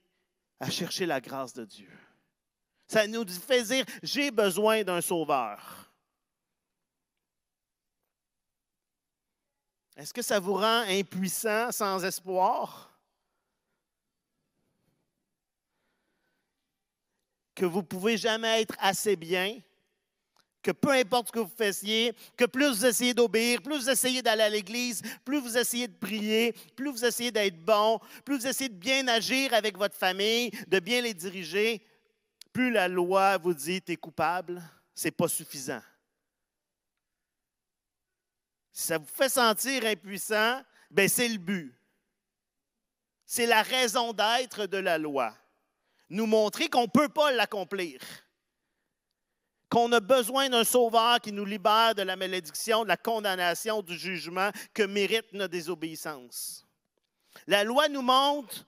[0.59, 1.91] à chercher la grâce de Dieu.
[2.87, 5.91] Ça nous fait dire, j'ai besoin d'un sauveur.
[9.95, 12.91] Est-ce que ça vous rend impuissant, sans espoir?
[17.55, 19.59] Que vous ne pouvez jamais être assez bien?
[20.67, 24.21] Que peu importe ce que vous fassiez, que plus vous essayez d'obéir, plus vous essayez
[24.21, 28.47] d'aller à l'église, plus vous essayez de prier, plus vous essayez d'être bon, plus vous
[28.47, 31.81] essayez de bien agir avec votre famille, de bien les diriger,
[32.51, 34.61] plus la loi vous dit tu es coupable,
[34.93, 35.81] ce n'est pas suffisant.
[38.73, 41.73] Si ça vous fait sentir impuissant, ben c'est le but.
[43.25, 45.33] C'est la raison d'être de la loi.
[46.09, 48.01] Nous montrer qu'on ne peut pas l'accomplir
[49.69, 53.97] qu'on a besoin d'un sauveur qui nous libère de la malédiction, de la condamnation, du
[53.97, 56.65] jugement que mérite notre désobéissance.
[57.47, 58.65] La loi nous montre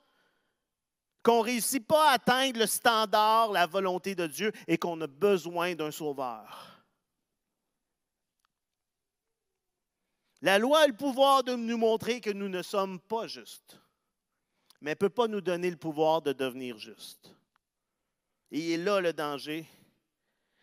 [1.24, 5.08] qu'on ne réussit pas à atteindre le standard, la volonté de Dieu et qu'on a
[5.08, 6.84] besoin d'un sauveur.
[10.42, 13.78] La loi a le pouvoir de nous montrer que nous ne sommes pas justes,
[14.80, 17.36] mais elle ne peut pas nous donner le pouvoir de devenir justes.
[18.52, 19.66] Et il est là le danger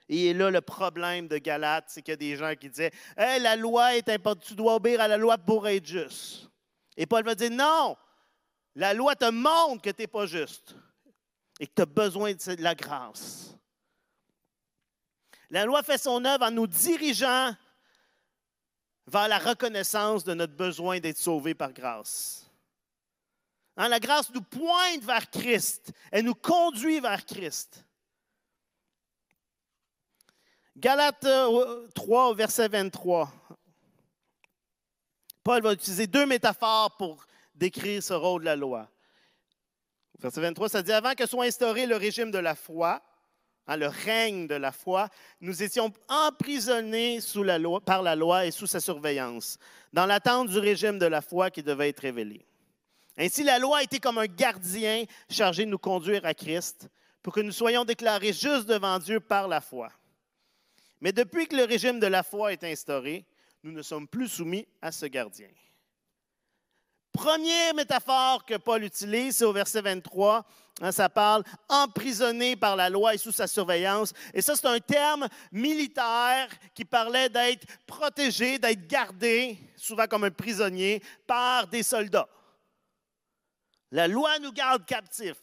[0.09, 3.57] et là, le problème de Galate, c'est qu'il y a des gens qui disaient La
[3.57, 6.49] loi est importante, tu dois obéir à la loi pour être juste.
[6.97, 7.97] Et Paul va dire Non,
[8.75, 10.77] la loi te montre que tu n'es pas juste
[11.59, 13.57] et que tu as besoin de la grâce.
[15.51, 17.55] La loi fait son œuvre en nous dirigeant
[19.07, 22.51] vers la reconnaissance de notre besoin d'être sauvé par grâce.
[23.77, 27.86] Hein, la grâce nous pointe vers Christ, elle nous conduit vers Christ.
[30.79, 31.27] Galates
[31.95, 33.33] 3, verset 23.
[35.43, 38.87] Paul va utiliser deux métaphores pour décrire ce rôle de la loi.
[40.19, 43.01] Verset 23, ça dit Avant que soit instauré le régime de la foi,
[43.67, 45.09] hein, le règne de la foi,
[45.41, 47.21] nous étions emprisonnés
[47.87, 49.59] par la loi et sous sa surveillance,
[49.95, 52.45] dans l'attente du régime de la foi qui devait être révélé.
[53.17, 56.91] Ainsi, la loi était comme un gardien chargé de nous conduire à Christ
[57.23, 59.89] pour que nous soyons déclarés justes devant Dieu par la foi.
[61.01, 63.27] Mais depuis que le régime de la foi est instauré,
[63.63, 65.49] nous ne sommes plus soumis à ce gardien.
[67.13, 70.45] Première métaphore que Paul utilise, c'est au verset 23.
[70.83, 74.13] Hein, ça parle emprisonné par la loi et sous sa surveillance.
[74.35, 80.31] Et ça, c'est un terme militaire qui parlait d'être protégé, d'être gardé, souvent comme un
[80.31, 82.29] prisonnier, par des soldats.
[83.91, 85.41] La loi nous garde captifs.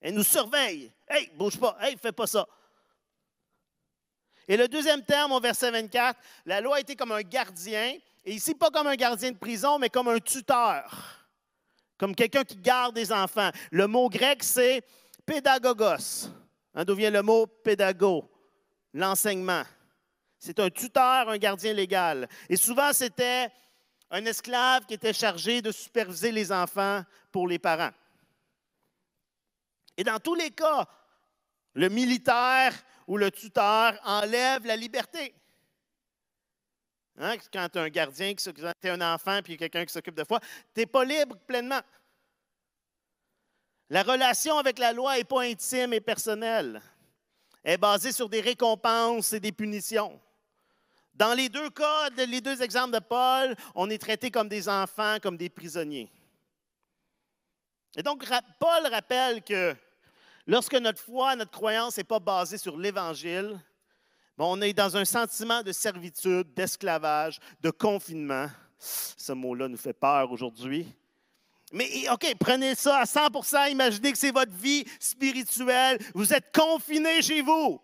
[0.00, 0.92] Elle nous surveille.
[1.08, 1.76] Hey, bouge pas.
[1.80, 2.46] Hey, fais pas ça.
[4.48, 7.94] Et le deuxième terme, au verset 24, la loi était comme un gardien
[8.28, 11.26] et ici, pas comme un gardien de prison, mais comme un tuteur,
[11.96, 13.50] comme quelqu'un qui garde des enfants.
[13.70, 14.82] Le mot grec, c'est
[15.24, 16.28] pédagogos.
[16.74, 18.30] Hein, D'où vient le mot pédago,
[18.92, 19.62] l'enseignement.
[20.38, 22.28] C'est un tuteur, un gardien légal.
[22.50, 23.48] Et souvent, c'était
[24.10, 27.92] un esclave qui était chargé de superviser les enfants pour les parents.
[29.96, 30.86] Et dans tous les cas,
[31.72, 32.74] le militaire
[33.08, 35.34] ou le tuteur enlève la liberté.
[37.16, 40.14] Hein, quand tu as un gardien, qui tu es un enfant, puis quelqu'un qui s'occupe
[40.14, 40.38] de toi,
[40.74, 41.80] tu n'es pas libre pleinement.
[43.88, 46.82] La relation avec la loi n'est pas intime et personnelle.
[47.64, 50.20] Elle est basée sur des récompenses et des punitions.
[51.14, 55.16] Dans les deux cas, les deux exemples de Paul, on est traité comme des enfants,
[55.20, 56.12] comme des prisonniers.
[57.96, 58.24] Et donc,
[58.60, 59.74] Paul rappelle que
[60.48, 63.60] lorsque notre foi, notre croyance n'est pas basée sur l'Évangile,
[64.36, 68.48] on est dans un sentiment de servitude, d'esclavage, de confinement.
[68.78, 70.86] Ce mot-là nous fait peur aujourd'hui.
[71.72, 75.98] Mais OK, prenez ça à 100% imaginez que c'est votre vie spirituelle.
[76.14, 77.80] Vous êtes confiné chez vous,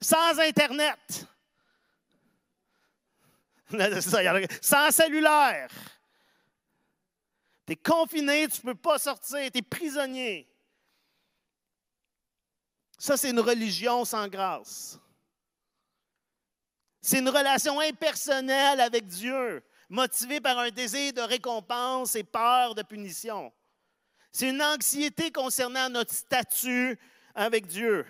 [0.00, 1.26] sans Internet,
[4.62, 5.68] sans cellulaire.
[7.66, 10.48] Tu es confiné, tu ne peux pas sortir, tu es prisonnier.
[13.04, 14.98] Ça, c'est une religion sans grâce.
[17.02, 22.80] C'est une relation impersonnelle avec Dieu, motivée par un désir de récompense et peur de
[22.80, 23.52] punition.
[24.32, 26.98] C'est une anxiété concernant notre statut
[27.34, 28.06] avec Dieu.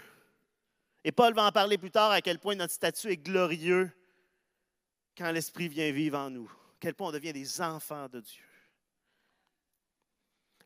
[1.02, 3.90] Et Paul va en parler plus tard à quel point notre statut est glorieux
[5.18, 8.46] quand l'Esprit vient vivre en nous, à quel point on devient des enfants de Dieu.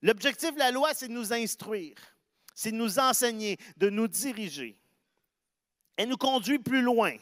[0.03, 1.97] L'objectif de la loi, c'est de nous instruire,
[2.59, 4.77] c'est de nous enseigner, de nous diriger.
[5.97, 7.15] Elle nous conduit plus loin.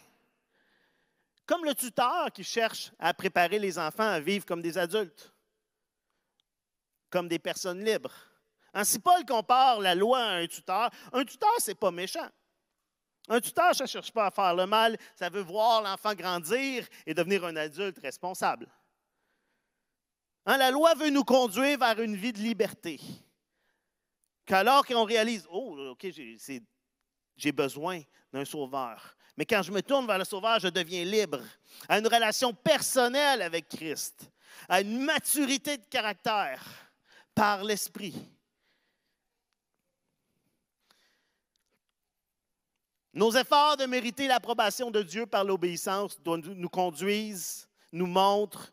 [1.44, 5.34] Comme le tuteur qui cherche à préparer les enfants à vivre comme des adultes,
[7.10, 8.14] comme des personnes libres.
[8.72, 12.30] Hein, si Paul compare la loi à un tuteur, un tuteur, ce n'est pas méchant.
[13.28, 16.88] Un tuteur, ça ne cherche pas à faire le mal, ça veut voir l'enfant grandir
[17.04, 18.72] et devenir un adulte responsable.
[20.46, 22.98] Hein, la loi veut nous conduire vers une vie de liberté.
[24.46, 26.06] Qu'alors qu'on réalise, oh, OK,
[27.36, 28.00] j'ai besoin
[28.32, 29.16] d'un sauveur.
[29.36, 31.42] Mais quand je me tourne vers le Sauveur, je deviens libre,
[31.88, 34.30] à une relation personnelle avec Christ,
[34.68, 36.64] à une maturité de caractère
[37.34, 38.14] par l'Esprit.
[43.12, 48.72] Nos efforts de mériter l'approbation de Dieu par l'obéissance nous conduisent, nous montrent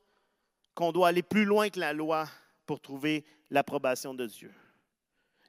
[0.76, 2.28] qu'on doit aller plus loin que la loi
[2.66, 4.54] pour trouver l'approbation de Dieu.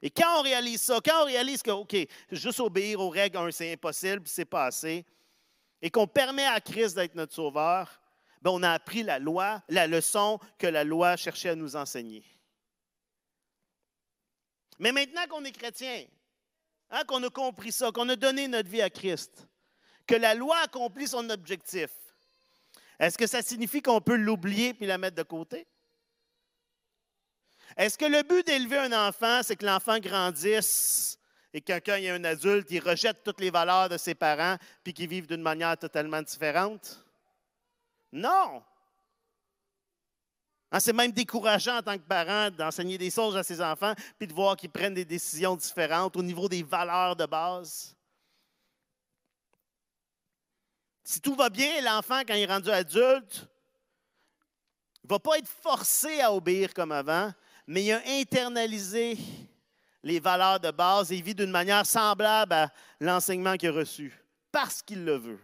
[0.05, 1.95] Et quand on réalise ça, quand on réalise que, OK,
[2.31, 5.03] juste obéir aux règles, c'est impossible, c'est pas assez,
[5.81, 7.99] et qu'on permet à Christ d'être notre sauveur,
[8.39, 12.23] ben, on a appris la loi, la leçon que la loi cherchait à nous enseigner.
[14.77, 16.05] Mais maintenant qu'on est chrétien,
[16.91, 19.47] hein, qu'on a compris ça, qu'on a donné notre vie à Christ,
[20.05, 21.89] que la loi accomplit son objectif,
[22.99, 25.65] est-ce que ça signifie qu'on peut l'oublier puis la mettre de côté?
[27.77, 31.19] Est-ce que le but d'élever un enfant, c'est que l'enfant grandisse
[31.53, 34.57] et que quand il est un adulte, il rejette toutes les valeurs de ses parents
[34.83, 37.03] puis qu'il vive d'une manière totalement différente?
[38.11, 38.63] Non!
[40.71, 44.27] Hein, c'est même décourageant en tant que parent d'enseigner des choses à ses enfants puis
[44.27, 47.95] de voir qu'ils prennent des décisions différentes au niveau des valeurs de base.
[51.03, 53.47] Si tout va bien, l'enfant, quand il est rendu adulte,
[55.03, 57.31] ne va pas être forcé à obéir comme avant,
[57.67, 59.17] mais il a internalisé
[60.03, 64.13] les valeurs de base et il vit d'une manière semblable à l'enseignement qu'il a reçu,
[64.51, 65.39] parce qu'il le veut,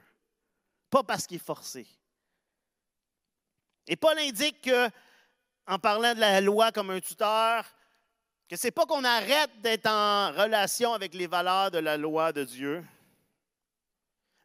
[0.90, 1.88] pas parce qu'il est forcé.
[3.88, 4.90] Et Paul indique que,
[5.68, 7.66] en parlant de la loi comme un tuteur,
[8.48, 12.32] que ce n'est pas qu'on arrête d'être en relation avec les valeurs de la loi
[12.32, 12.86] de Dieu,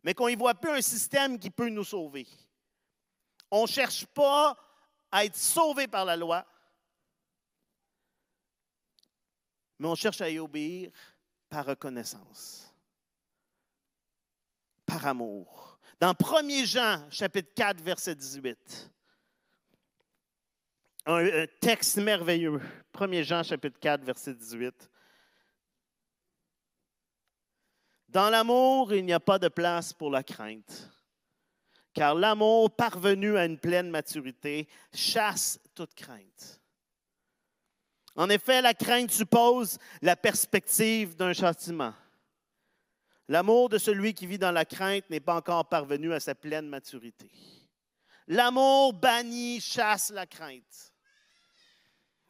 [0.02, 2.26] mais qu'on y voit plus un système qui peut nous sauver.
[3.50, 4.56] On ne cherche pas
[5.10, 6.46] à être sauvé par la loi,
[9.78, 10.90] mais on cherche à y obéir
[11.48, 12.72] par reconnaissance,
[14.84, 15.78] par amour.
[16.00, 18.90] Dans 1 Jean, chapitre 4, verset 18,
[21.06, 22.60] un, texte merveilleux.
[22.98, 24.90] 1 Jean chapitre 4, verset 18.
[28.08, 30.90] Dans l'amour, il n'y a pas de place pour la crainte,
[31.92, 36.60] car l'amour parvenu à une pleine maturité chasse toute crainte.
[38.16, 41.92] En effet, la crainte suppose la perspective d'un châtiment.
[43.28, 46.68] L'amour de celui qui vit dans la crainte n'est pas encore parvenu à sa pleine
[46.68, 47.30] maturité.
[48.26, 50.92] L'amour bannit, chasse la crainte.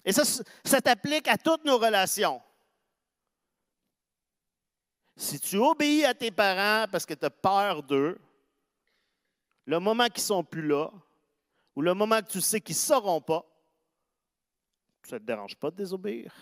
[0.04, 0.24] Et ça,
[0.64, 2.40] ça t'applique à toutes nos relations.
[5.16, 8.18] Si tu obéis à tes parents parce que tu as peur d'eux,
[9.64, 10.90] le moment qu'ils ne sont plus là,
[11.74, 13.44] ou le moment que tu sais qu'ils ne sauront pas,
[15.06, 16.34] ça ne te dérange pas de désobéir?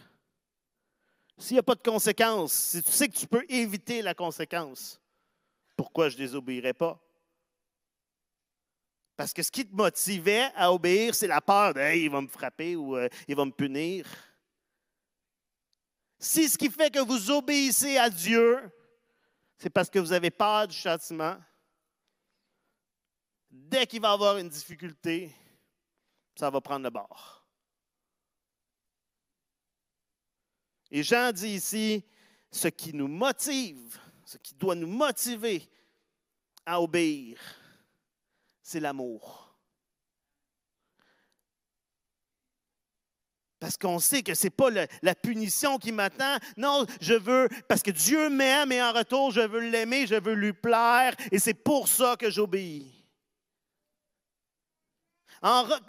[1.39, 5.01] S'il n'y a pas de conséquences, si tu sais que tu peux éviter la conséquence,
[5.77, 7.01] pourquoi je ne désobéirais pas?
[9.17, 12.29] Parce que ce qui te motivait à obéir, c'est la peur de il va me
[12.29, 14.07] frapper ou euh, il va me punir.
[16.19, 18.59] Si ce qui fait que vous obéissez à Dieu,
[19.59, 21.37] c'est parce que vous avez peur du châtiment,
[23.51, 25.33] dès qu'il va avoir une difficulté,
[26.35, 27.44] ça va prendre le bord.
[30.91, 32.05] Et Jean dit ici,
[32.51, 35.69] ce qui nous motive, ce qui doit nous motiver
[36.65, 37.39] à obéir,
[38.63, 39.45] c'est l'amour.
[43.65, 44.69] Parce qu'on sait que ce n'est pas
[45.03, 46.37] la punition qui m'attend.
[46.57, 50.35] Non, je veux, parce que Dieu m'aime et en retour, je veux l'aimer, je veux
[50.35, 52.93] lui plaire, et c'est pour ça que j'obéis.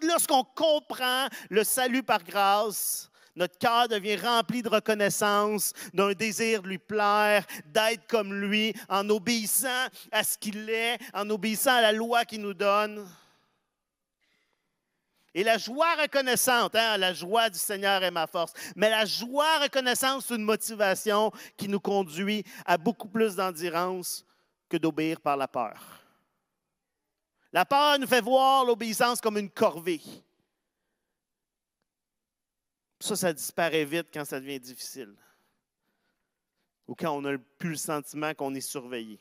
[0.01, 6.69] Lorsqu'on comprend le salut par grâce, notre cœur devient rempli de reconnaissance, d'un désir de
[6.69, 11.91] lui plaire, d'être comme lui, en obéissant à ce qu'il est, en obéissant à la
[11.91, 13.07] loi qu'il nous donne.
[15.33, 19.59] Et la joie reconnaissante, hein, la joie du Seigneur est ma force, mais la joie
[19.59, 24.25] reconnaissante, c'est une motivation qui nous conduit à beaucoup plus d'endurance
[24.69, 25.75] que d'obéir par la peur.
[27.51, 30.01] La peur nous fait voir l'obéissance comme une corvée.
[33.05, 35.13] Ça, ça disparaît vite quand ça devient difficile.
[36.87, 39.19] Ou quand on n'a plus le sentiment qu'on est surveillé.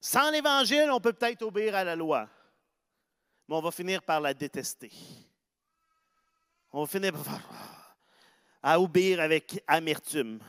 [0.00, 2.26] Sans l'Évangile, on peut peut-être obéir à la loi,
[3.46, 4.90] mais on va finir par la détester.
[6.72, 7.42] On va finir par
[8.62, 10.40] à obéir avec amertume.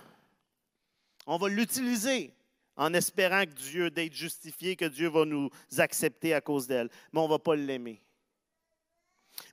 [1.26, 2.34] On va l'utiliser
[2.78, 7.20] en espérant que Dieu, d'être justifié, que Dieu va nous accepter à cause d'elle, mais
[7.20, 8.02] on ne va pas l'aimer.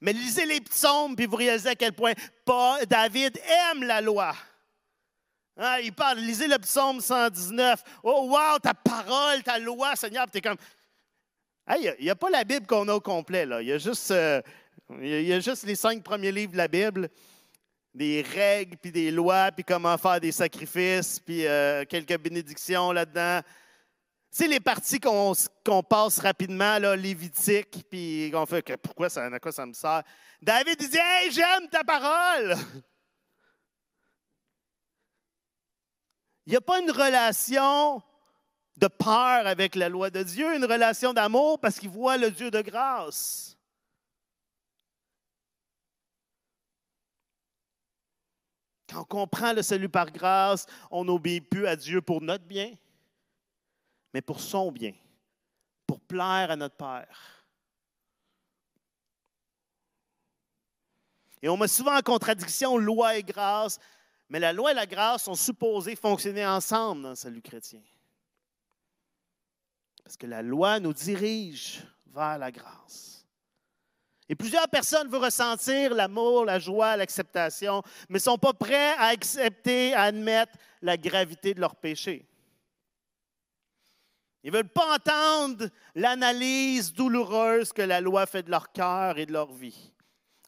[0.01, 2.15] Mais lisez les psaumes, puis vous réalisez à quel point
[2.89, 3.39] David
[3.71, 4.35] aime la loi.
[5.57, 7.83] Hein, il parle, lisez le psaume 119.
[8.03, 10.27] Oh, wow, ta parole, ta loi, Seigneur.
[10.31, 10.57] Tu es comme.
[11.79, 13.47] Il n'y a, pas la Bible qu'on a au complet.
[13.47, 13.63] Là.
[13.63, 14.43] Il, y a juste, euh,
[15.01, 17.09] y a juste les cinq premiers livres de la Bible
[17.95, 23.41] des règles, puis des lois, puis comment faire des sacrifices, puis euh, quelques bénédictions là-dedans.
[24.35, 29.39] Sais, les parties qu'on passe rapidement, là, Lévitique, puis qu'on fait que pourquoi ça, à
[29.39, 30.03] quoi ça me sert?
[30.43, 32.57] David dit Hey, j'aime ta parole!
[36.47, 38.03] Il n'y a pas une relation
[38.77, 42.51] de peur avec la loi de Dieu, une relation d'amour parce qu'il voit le Dieu
[42.51, 43.57] de grâce.
[48.91, 52.75] Quand on comprend le salut par grâce, on n'obéit plus à Dieu pour notre bien,
[54.15, 54.95] mais pour son bien,
[55.89, 57.45] pour plaire à notre Père.
[61.43, 63.79] Et on met souvent en contradiction loi et grâce,
[64.29, 67.83] mais la loi et la grâce sont supposées fonctionner ensemble dans le salut chrétien.
[70.05, 73.27] Parce que la loi nous dirige vers la grâce.
[74.29, 79.07] Et plusieurs personnes veulent ressentir l'amour, la joie, l'acceptation, mais ne sont pas prêts à
[79.07, 82.27] accepter, à admettre la gravité de leur péché.
[84.45, 89.25] Ils ne veulent pas entendre l'analyse douloureuse que la loi fait de leur cœur et
[89.25, 89.91] de leur vie.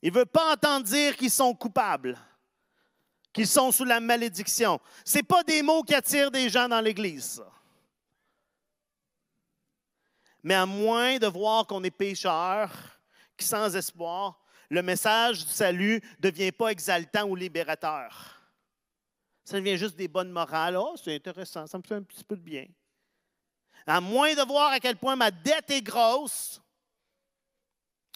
[0.02, 2.18] Ils ne veulent pas entendre dire qu'ils sont coupables,
[3.32, 4.78] qu'ils sont sous la malédiction.
[5.02, 7.42] Ce pas des mots qui attirent des gens dans l'Église.
[10.42, 12.70] Mais à moins de voir qu'on est pécheur,
[13.34, 14.38] qui sans espoir,
[14.68, 18.42] le message du salut ne devient pas exaltant ou libérateur.
[19.42, 20.76] Ça devient juste des bonnes morales.
[20.76, 22.66] Oh, c'est intéressant, ça me fait un petit peu de bien
[23.86, 26.60] à moins de voir à quel point ma dette est grosse,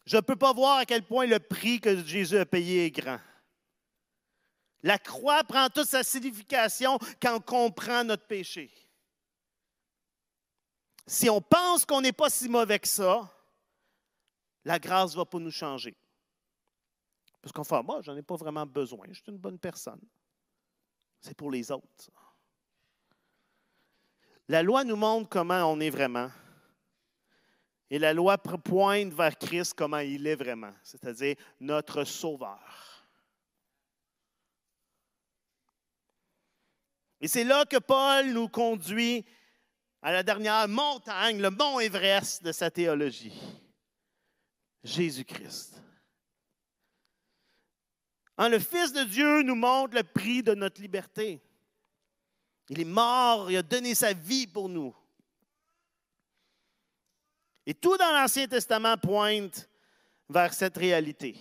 [0.04, 2.90] je ne peux pas voir à quel point le prix que Jésus a payé est
[2.90, 3.20] grand.
[4.82, 8.72] La croix prend toute sa signification quand on comprend notre péché.
[11.06, 13.30] Si on pense qu'on n'est pas si mauvais que ça,
[14.64, 15.96] la grâce ne va pas nous changer.
[17.42, 20.00] Parce qu'on fait, moi, j'en ai pas vraiment besoin, je suis une bonne personne.
[21.20, 22.10] C'est pour les autres.
[24.50, 26.28] La loi nous montre comment on est vraiment.
[27.88, 33.06] Et la loi pointe vers Christ comment il est vraiment, c'est-à-dire notre Sauveur.
[37.20, 39.24] Et c'est là que Paul nous conduit
[40.02, 43.40] à la dernière montagne, le mont Everest de sa théologie.
[44.82, 45.80] Jésus-Christ.
[48.36, 51.40] Hein, le Fils de Dieu nous montre le prix de notre liberté.
[52.70, 54.94] Il est mort, il a donné sa vie pour nous.
[57.66, 59.68] Et tout dans l'Ancien Testament pointe
[60.28, 61.36] vers cette réalité.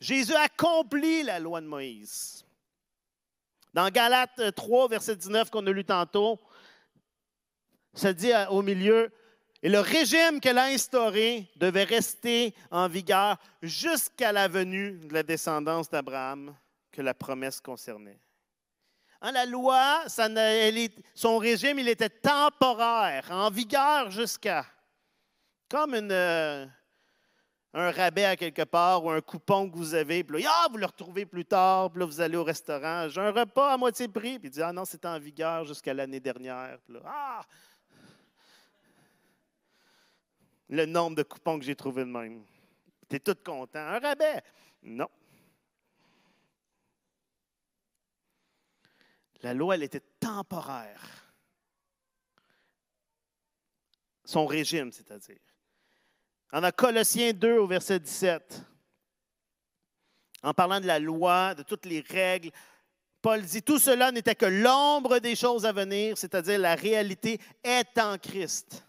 [0.00, 2.44] Jésus accomplit la loi de Moïse.
[3.74, 6.38] Dans Galates 3, verset 19 qu'on a lu tantôt,
[7.94, 9.12] ça dit au milieu,
[9.60, 15.24] et le régime qu'elle a instauré devait rester en vigueur jusqu'à la venue de la
[15.24, 16.54] descendance d'Abraham
[16.92, 18.20] que la promesse concernait.
[19.24, 20.04] Hein, la loi,
[21.14, 24.66] son régime, il était temporaire, en vigueur jusqu'à.
[25.68, 26.66] Comme euh,
[27.72, 30.76] un rabais à quelque part ou un coupon que vous avez, puis là, ah, vous
[30.76, 34.08] le retrouvez plus tard, puis là, vous allez au restaurant, j'ai un repas à moitié
[34.08, 36.78] prix, puis il dit, ah non, c'est en vigueur jusqu'à l'année dernière.
[36.84, 37.42] Puis ah,
[40.68, 42.42] le nombre de coupons que j'ai trouvés de même.
[43.08, 43.78] Tu es tout content.
[43.78, 44.42] Un rabais?
[44.82, 45.08] Non.
[49.42, 51.00] La loi, elle était temporaire.
[54.24, 55.40] Son régime, c'est-à-dire.
[56.52, 58.62] En Colossiens 2 au verset 17,
[60.42, 62.50] en parlant de la loi, de toutes les règles,
[63.20, 67.96] Paul dit, tout cela n'était que l'ombre des choses à venir, c'est-à-dire la réalité est
[67.98, 68.84] en Christ.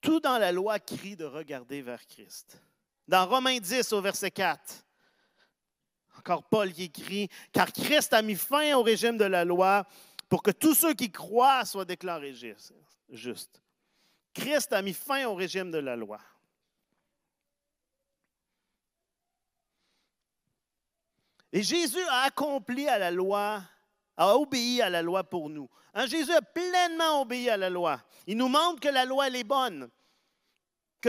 [0.00, 2.60] Tout dans la loi crie de regarder vers Christ.
[3.06, 4.86] Dans Romains 10 au verset 4,
[6.18, 9.86] encore Paul qui écrit, car Christ a mis fin au régime de la loi
[10.28, 12.34] pour que tous ceux qui croient soient déclarés
[13.08, 13.62] justes.
[14.32, 16.20] Christ a mis fin au régime de la loi.
[21.52, 23.62] Et Jésus a accompli à la loi,
[24.20, 25.68] a obéi à la loi pour nous.
[25.94, 27.98] Hein, Jésus a pleinement obéi à la loi.
[28.26, 29.88] Il nous montre que la loi, elle est bonne.
[31.00, 31.08] Que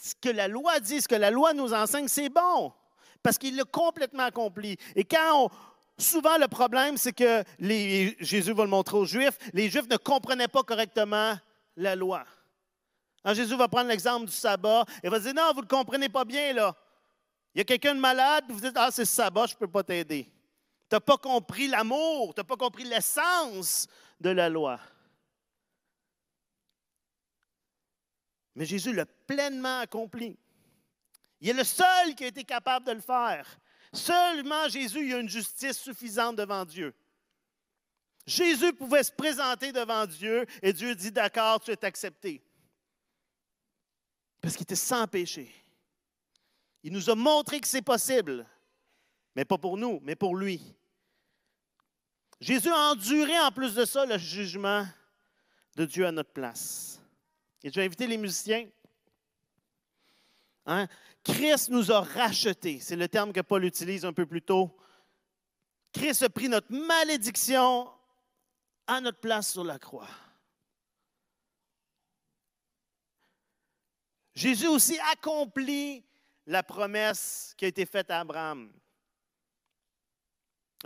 [0.00, 2.72] ce que la loi dit, ce que la loi nous enseigne, c'est bon.
[3.20, 4.76] Parce qu'il l'a complètement accompli.
[4.94, 5.50] Et quand
[5.98, 10.46] souvent le problème, c'est que Jésus va le montrer aux Juifs, les Juifs ne comprenaient
[10.46, 11.34] pas correctement
[11.76, 12.24] la loi.
[13.24, 16.08] Hein, Jésus va prendre l'exemple du sabbat et va dire, non, vous ne le comprenez
[16.08, 16.76] pas bien, là.
[17.56, 19.68] Il y a quelqu'un de malade, vous dites, ah, c'est le sabbat, je ne peux
[19.68, 20.30] pas t'aider.
[20.92, 23.88] Tu n'as pas compris l'amour, tu n'as pas compris l'essence
[24.20, 24.78] de la loi.
[28.54, 30.38] Mais Jésus l'a pleinement accompli.
[31.40, 33.58] Il est le seul qui a été capable de le faire.
[33.90, 36.94] Seulement Jésus a une justice suffisante devant Dieu.
[38.26, 42.44] Jésus pouvait se présenter devant Dieu et Dieu dit D'accord, tu es accepté.
[44.42, 45.50] Parce qu'il était sans péché.
[46.82, 48.46] Il nous a montré que c'est possible,
[49.34, 50.76] mais pas pour nous, mais pour lui.
[52.42, 54.84] Jésus a enduré en plus de ça le jugement
[55.76, 57.00] de Dieu à notre place.
[57.62, 58.68] Et je vais inviter les musiciens.
[60.66, 60.88] Hein?
[61.22, 62.80] Christ nous a rachetés.
[62.80, 64.76] C'est le terme que Paul utilise un peu plus tôt.
[65.92, 67.88] Christ a pris notre malédiction
[68.88, 70.10] à notre place sur la croix.
[74.34, 76.04] Jésus aussi accomplit
[76.46, 78.72] la promesse qui a été faite à Abraham.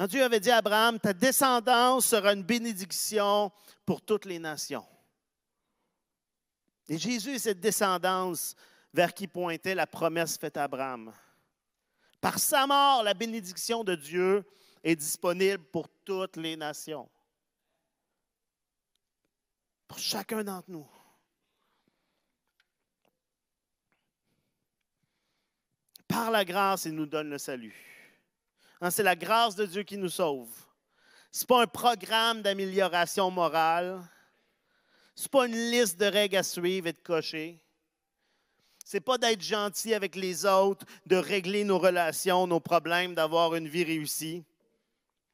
[0.07, 3.51] Dieu avait dit à Abraham, ta descendance sera une bénédiction
[3.87, 4.87] pour toutes les nations.
[6.89, 8.55] Et Jésus est cette descendance
[8.93, 11.13] vers qui pointait la promesse faite à Abraham.
[12.21, 14.45] Par sa mort, la bénédiction de Dieu
[14.85, 17.09] est disponible pour toutes les nations.
[19.89, 20.87] Pour chacun d'entre nous.
[26.07, 27.96] Par la grâce, il nous donne le salut.
[28.81, 30.51] Hein, c'est la grâce de Dieu qui nous sauve.
[31.33, 34.03] Ce n'est pas un programme d'amélioration morale.
[35.15, 37.61] Ce n'est pas une liste de règles à suivre et de cocher.
[38.85, 43.55] Ce n'est pas d'être gentil avec les autres, de régler nos relations, nos problèmes, d'avoir
[43.55, 44.45] une vie réussie.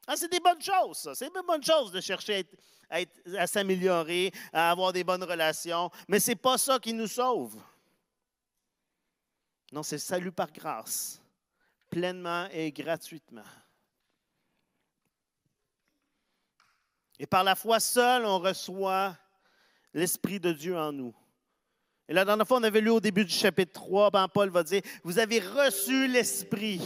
[0.07, 2.45] Ah, c'est des bonnes choses, C'est des bonnes choses de chercher
[2.89, 2.99] à,
[3.37, 5.91] à s'améliorer, à avoir des bonnes relations.
[6.07, 7.55] Mais ce n'est pas ça qui nous sauve.
[9.71, 11.22] Non, c'est le salut par grâce
[11.93, 13.43] pleinement et gratuitement.
[17.19, 19.15] Et par la foi seule, on reçoit
[19.93, 21.13] l'Esprit de Dieu en nous.
[22.09, 24.63] Et la dernière fois, on avait lu au début du chapitre 3, ben Paul va
[24.63, 26.81] dire, vous avez reçu l'Esprit.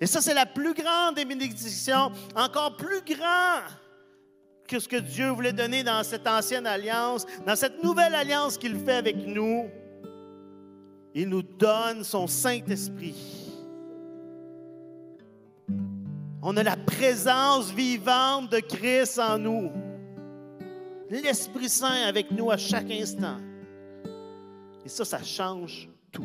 [0.00, 3.60] Et ça, c'est la plus grande des bénédictions, encore plus grand
[4.66, 8.78] que ce que Dieu voulait donner dans cette ancienne alliance, dans cette nouvelle alliance qu'il
[8.78, 9.70] fait avec nous.
[11.20, 13.16] Il nous donne son Saint-Esprit.
[16.40, 19.72] On a la présence vivante de Christ en nous.
[21.10, 23.38] L'Esprit Saint avec nous à chaque instant.
[24.84, 26.22] Et ça, ça change tout.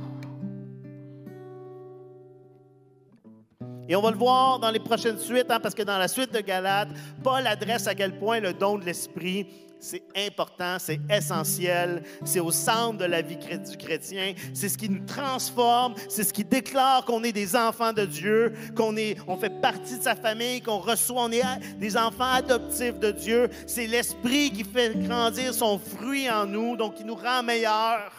[3.90, 6.32] Et on va le voir dans les prochaines suites, hein, parce que dans la suite
[6.32, 6.90] de Galates,
[7.24, 9.48] Paul adresse à quel point le don de l'Esprit,
[9.84, 14.88] c'est important, c'est essentiel, c'est au centre de la vie du chrétien, c'est ce qui
[14.88, 19.36] nous transforme, c'est ce qui déclare qu'on est des enfants de Dieu, qu'on est, on
[19.36, 21.44] fait partie de sa famille, qu'on reçoit, on est
[21.78, 23.50] des enfants adoptifs de Dieu.
[23.68, 28.10] C'est l'Esprit qui fait grandir son fruit en nous, donc qui nous rend meilleurs.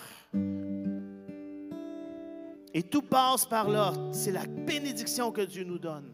[2.75, 3.95] Et tout passe par là.
[4.12, 6.12] C'est la bénédiction que Dieu nous donne.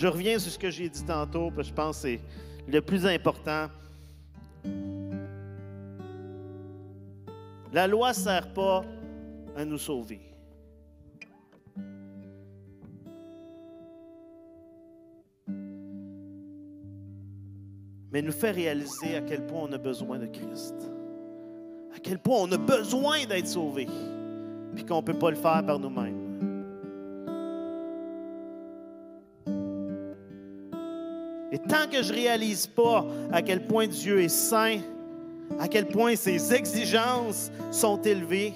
[0.00, 2.20] Je reviens sur ce que j'ai dit tantôt, parce que je pense que c'est
[2.66, 3.66] le plus important.
[7.70, 8.82] La loi ne sert pas
[9.54, 10.22] à nous sauver.
[18.12, 20.74] mais nous fait réaliser à quel point on a besoin de Christ.
[21.94, 23.86] À quel point on a besoin d'être sauvé,
[24.74, 26.29] puis qu'on ne peut pas le faire par nous-mêmes.
[31.68, 34.78] Tant que je ne réalise pas à quel point Dieu est saint,
[35.58, 38.54] à quel point ses exigences sont élevées,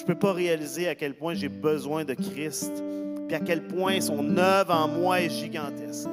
[0.00, 2.72] je ne peux pas réaliser à quel point j'ai besoin de Christ
[3.28, 6.08] et à quel point son œuvre en moi est gigantesque.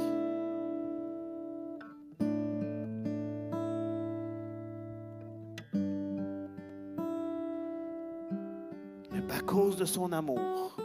[9.12, 10.76] Mais à cause de son amour.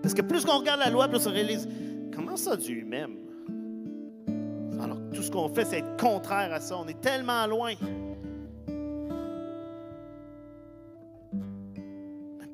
[0.00, 1.68] Parce que plus qu'on regarde la loi, plus on réalise
[2.14, 3.16] comment ça Dieu m'aime?
[4.80, 6.76] Alors tout ce qu'on fait, c'est contraire à ça.
[6.78, 7.72] On est tellement loin.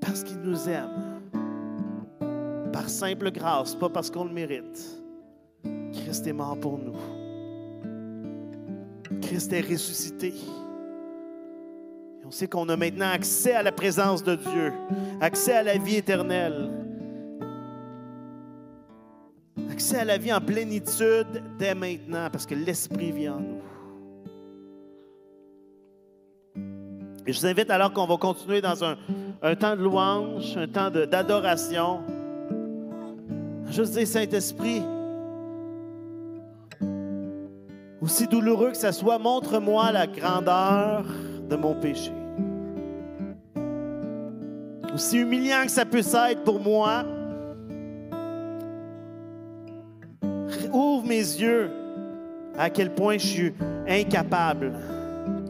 [0.00, 1.18] Parce qu'il nous aime
[2.88, 5.00] simple grâce, pas parce qu'on le mérite.
[5.92, 6.96] Christ est mort pour nous.
[9.20, 10.28] Christ est ressuscité.
[12.20, 14.72] Et on sait qu'on a maintenant accès à la présence de Dieu,
[15.20, 16.77] accès à la vie éternelle,
[19.96, 23.60] à la vie en plénitude dès maintenant, parce que l'Esprit vit en nous.
[27.26, 28.96] Et je vous invite alors qu'on va continuer dans un,
[29.42, 32.00] un temps de louange, un temps d'adoration.
[33.70, 34.82] Juste dire, Saint-Esprit,
[38.00, 41.04] aussi douloureux que ça soit, montre-moi la grandeur
[41.48, 42.12] de mon péché.
[44.94, 47.04] Aussi humiliant que ça puisse être pour moi,
[51.08, 51.70] mes yeux
[52.56, 53.54] à quel point je suis
[53.88, 54.72] incapable,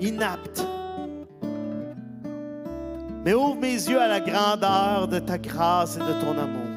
[0.01, 0.65] inapte.
[3.25, 6.69] Mais ouvre mes yeux à la grandeur de ta grâce et de ton amour.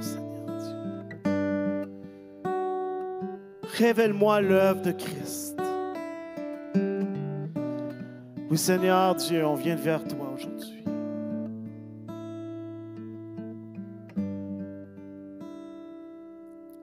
[3.82, 5.60] révèle-moi l'œuvre de Christ.
[8.50, 10.84] Oui, Seigneur Dieu, on vient vers toi aujourd'hui.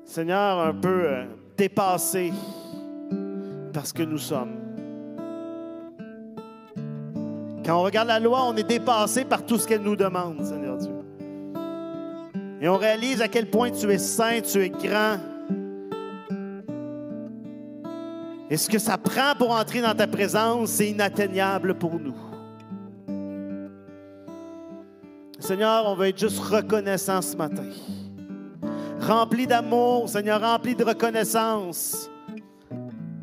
[0.04, 1.24] Seigneur, un peu euh,
[1.58, 2.32] dépassé
[3.74, 4.56] parce que nous sommes.
[7.66, 10.78] Quand on regarde la loi, on est dépassé par tout ce qu'elle nous demande, Seigneur
[10.78, 10.92] Dieu.
[12.62, 15.18] Et on réalise à quel point tu es saint, tu es grand,
[18.50, 22.16] Et ce que ça prend pour entrer dans ta présence, c'est inatteignable pour nous.
[25.38, 27.64] Seigneur, on veut être juste reconnaissant ce matin.
[29.08, 32.10] Rempli d'amour, Seigneur, rempli de reconnaissance.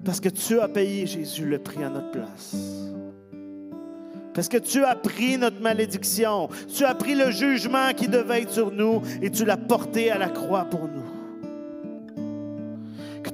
[0.04, 2.56] Parce que tu as payé, Jésus, le prix à notre place.
[4.34, 6.50] Parce que tu as pris notre malédiction.
[6.76, 10.18] Tu as pris le jugement qui devait être sur nous et tu l'as porté à
[10.18, 11.16] la croix pour nous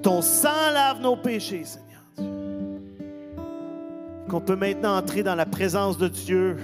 [0.01, 2.01] ton sang lave nos péchés, Seigneur
[4.29, 6.57] Qu'on peut maintenant entrer dans la présence de Dieu.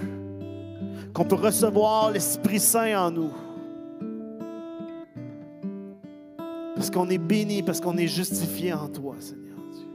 [1.14, 3.32] Qu'on peut recevoir l'Esprit Saint en nous.
[6.78, 9.88] Parce qu'on est béni, parce qu'on est justifié en toi, Seigneur Dieu.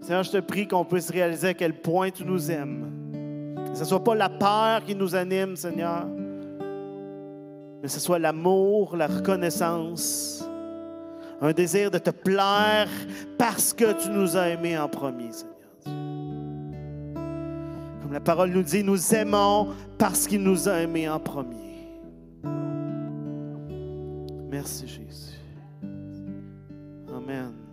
[0.00, 2.92] Seigneur, je te prie qu'on puisse réaliser à quel point tu nous aimes.
[3.72, 8.20] Que ce ne soit pas la peur qui nous anime, Seigneur, mais que ce soit
[8.20, 10.48] l'amour, la reconnaissance,
[11.40, 12.88] un désir de te plaire
[13.36, 15.56] parce que tu nous as aimés en premier, Seigneur.
[18.00, 21.67] Comme la parole nous dit, nous aimons parce qu'il nous a aimés en premier.
[24.58, 25.38] Merci Jésus.
[27.14, 27.67] Amen.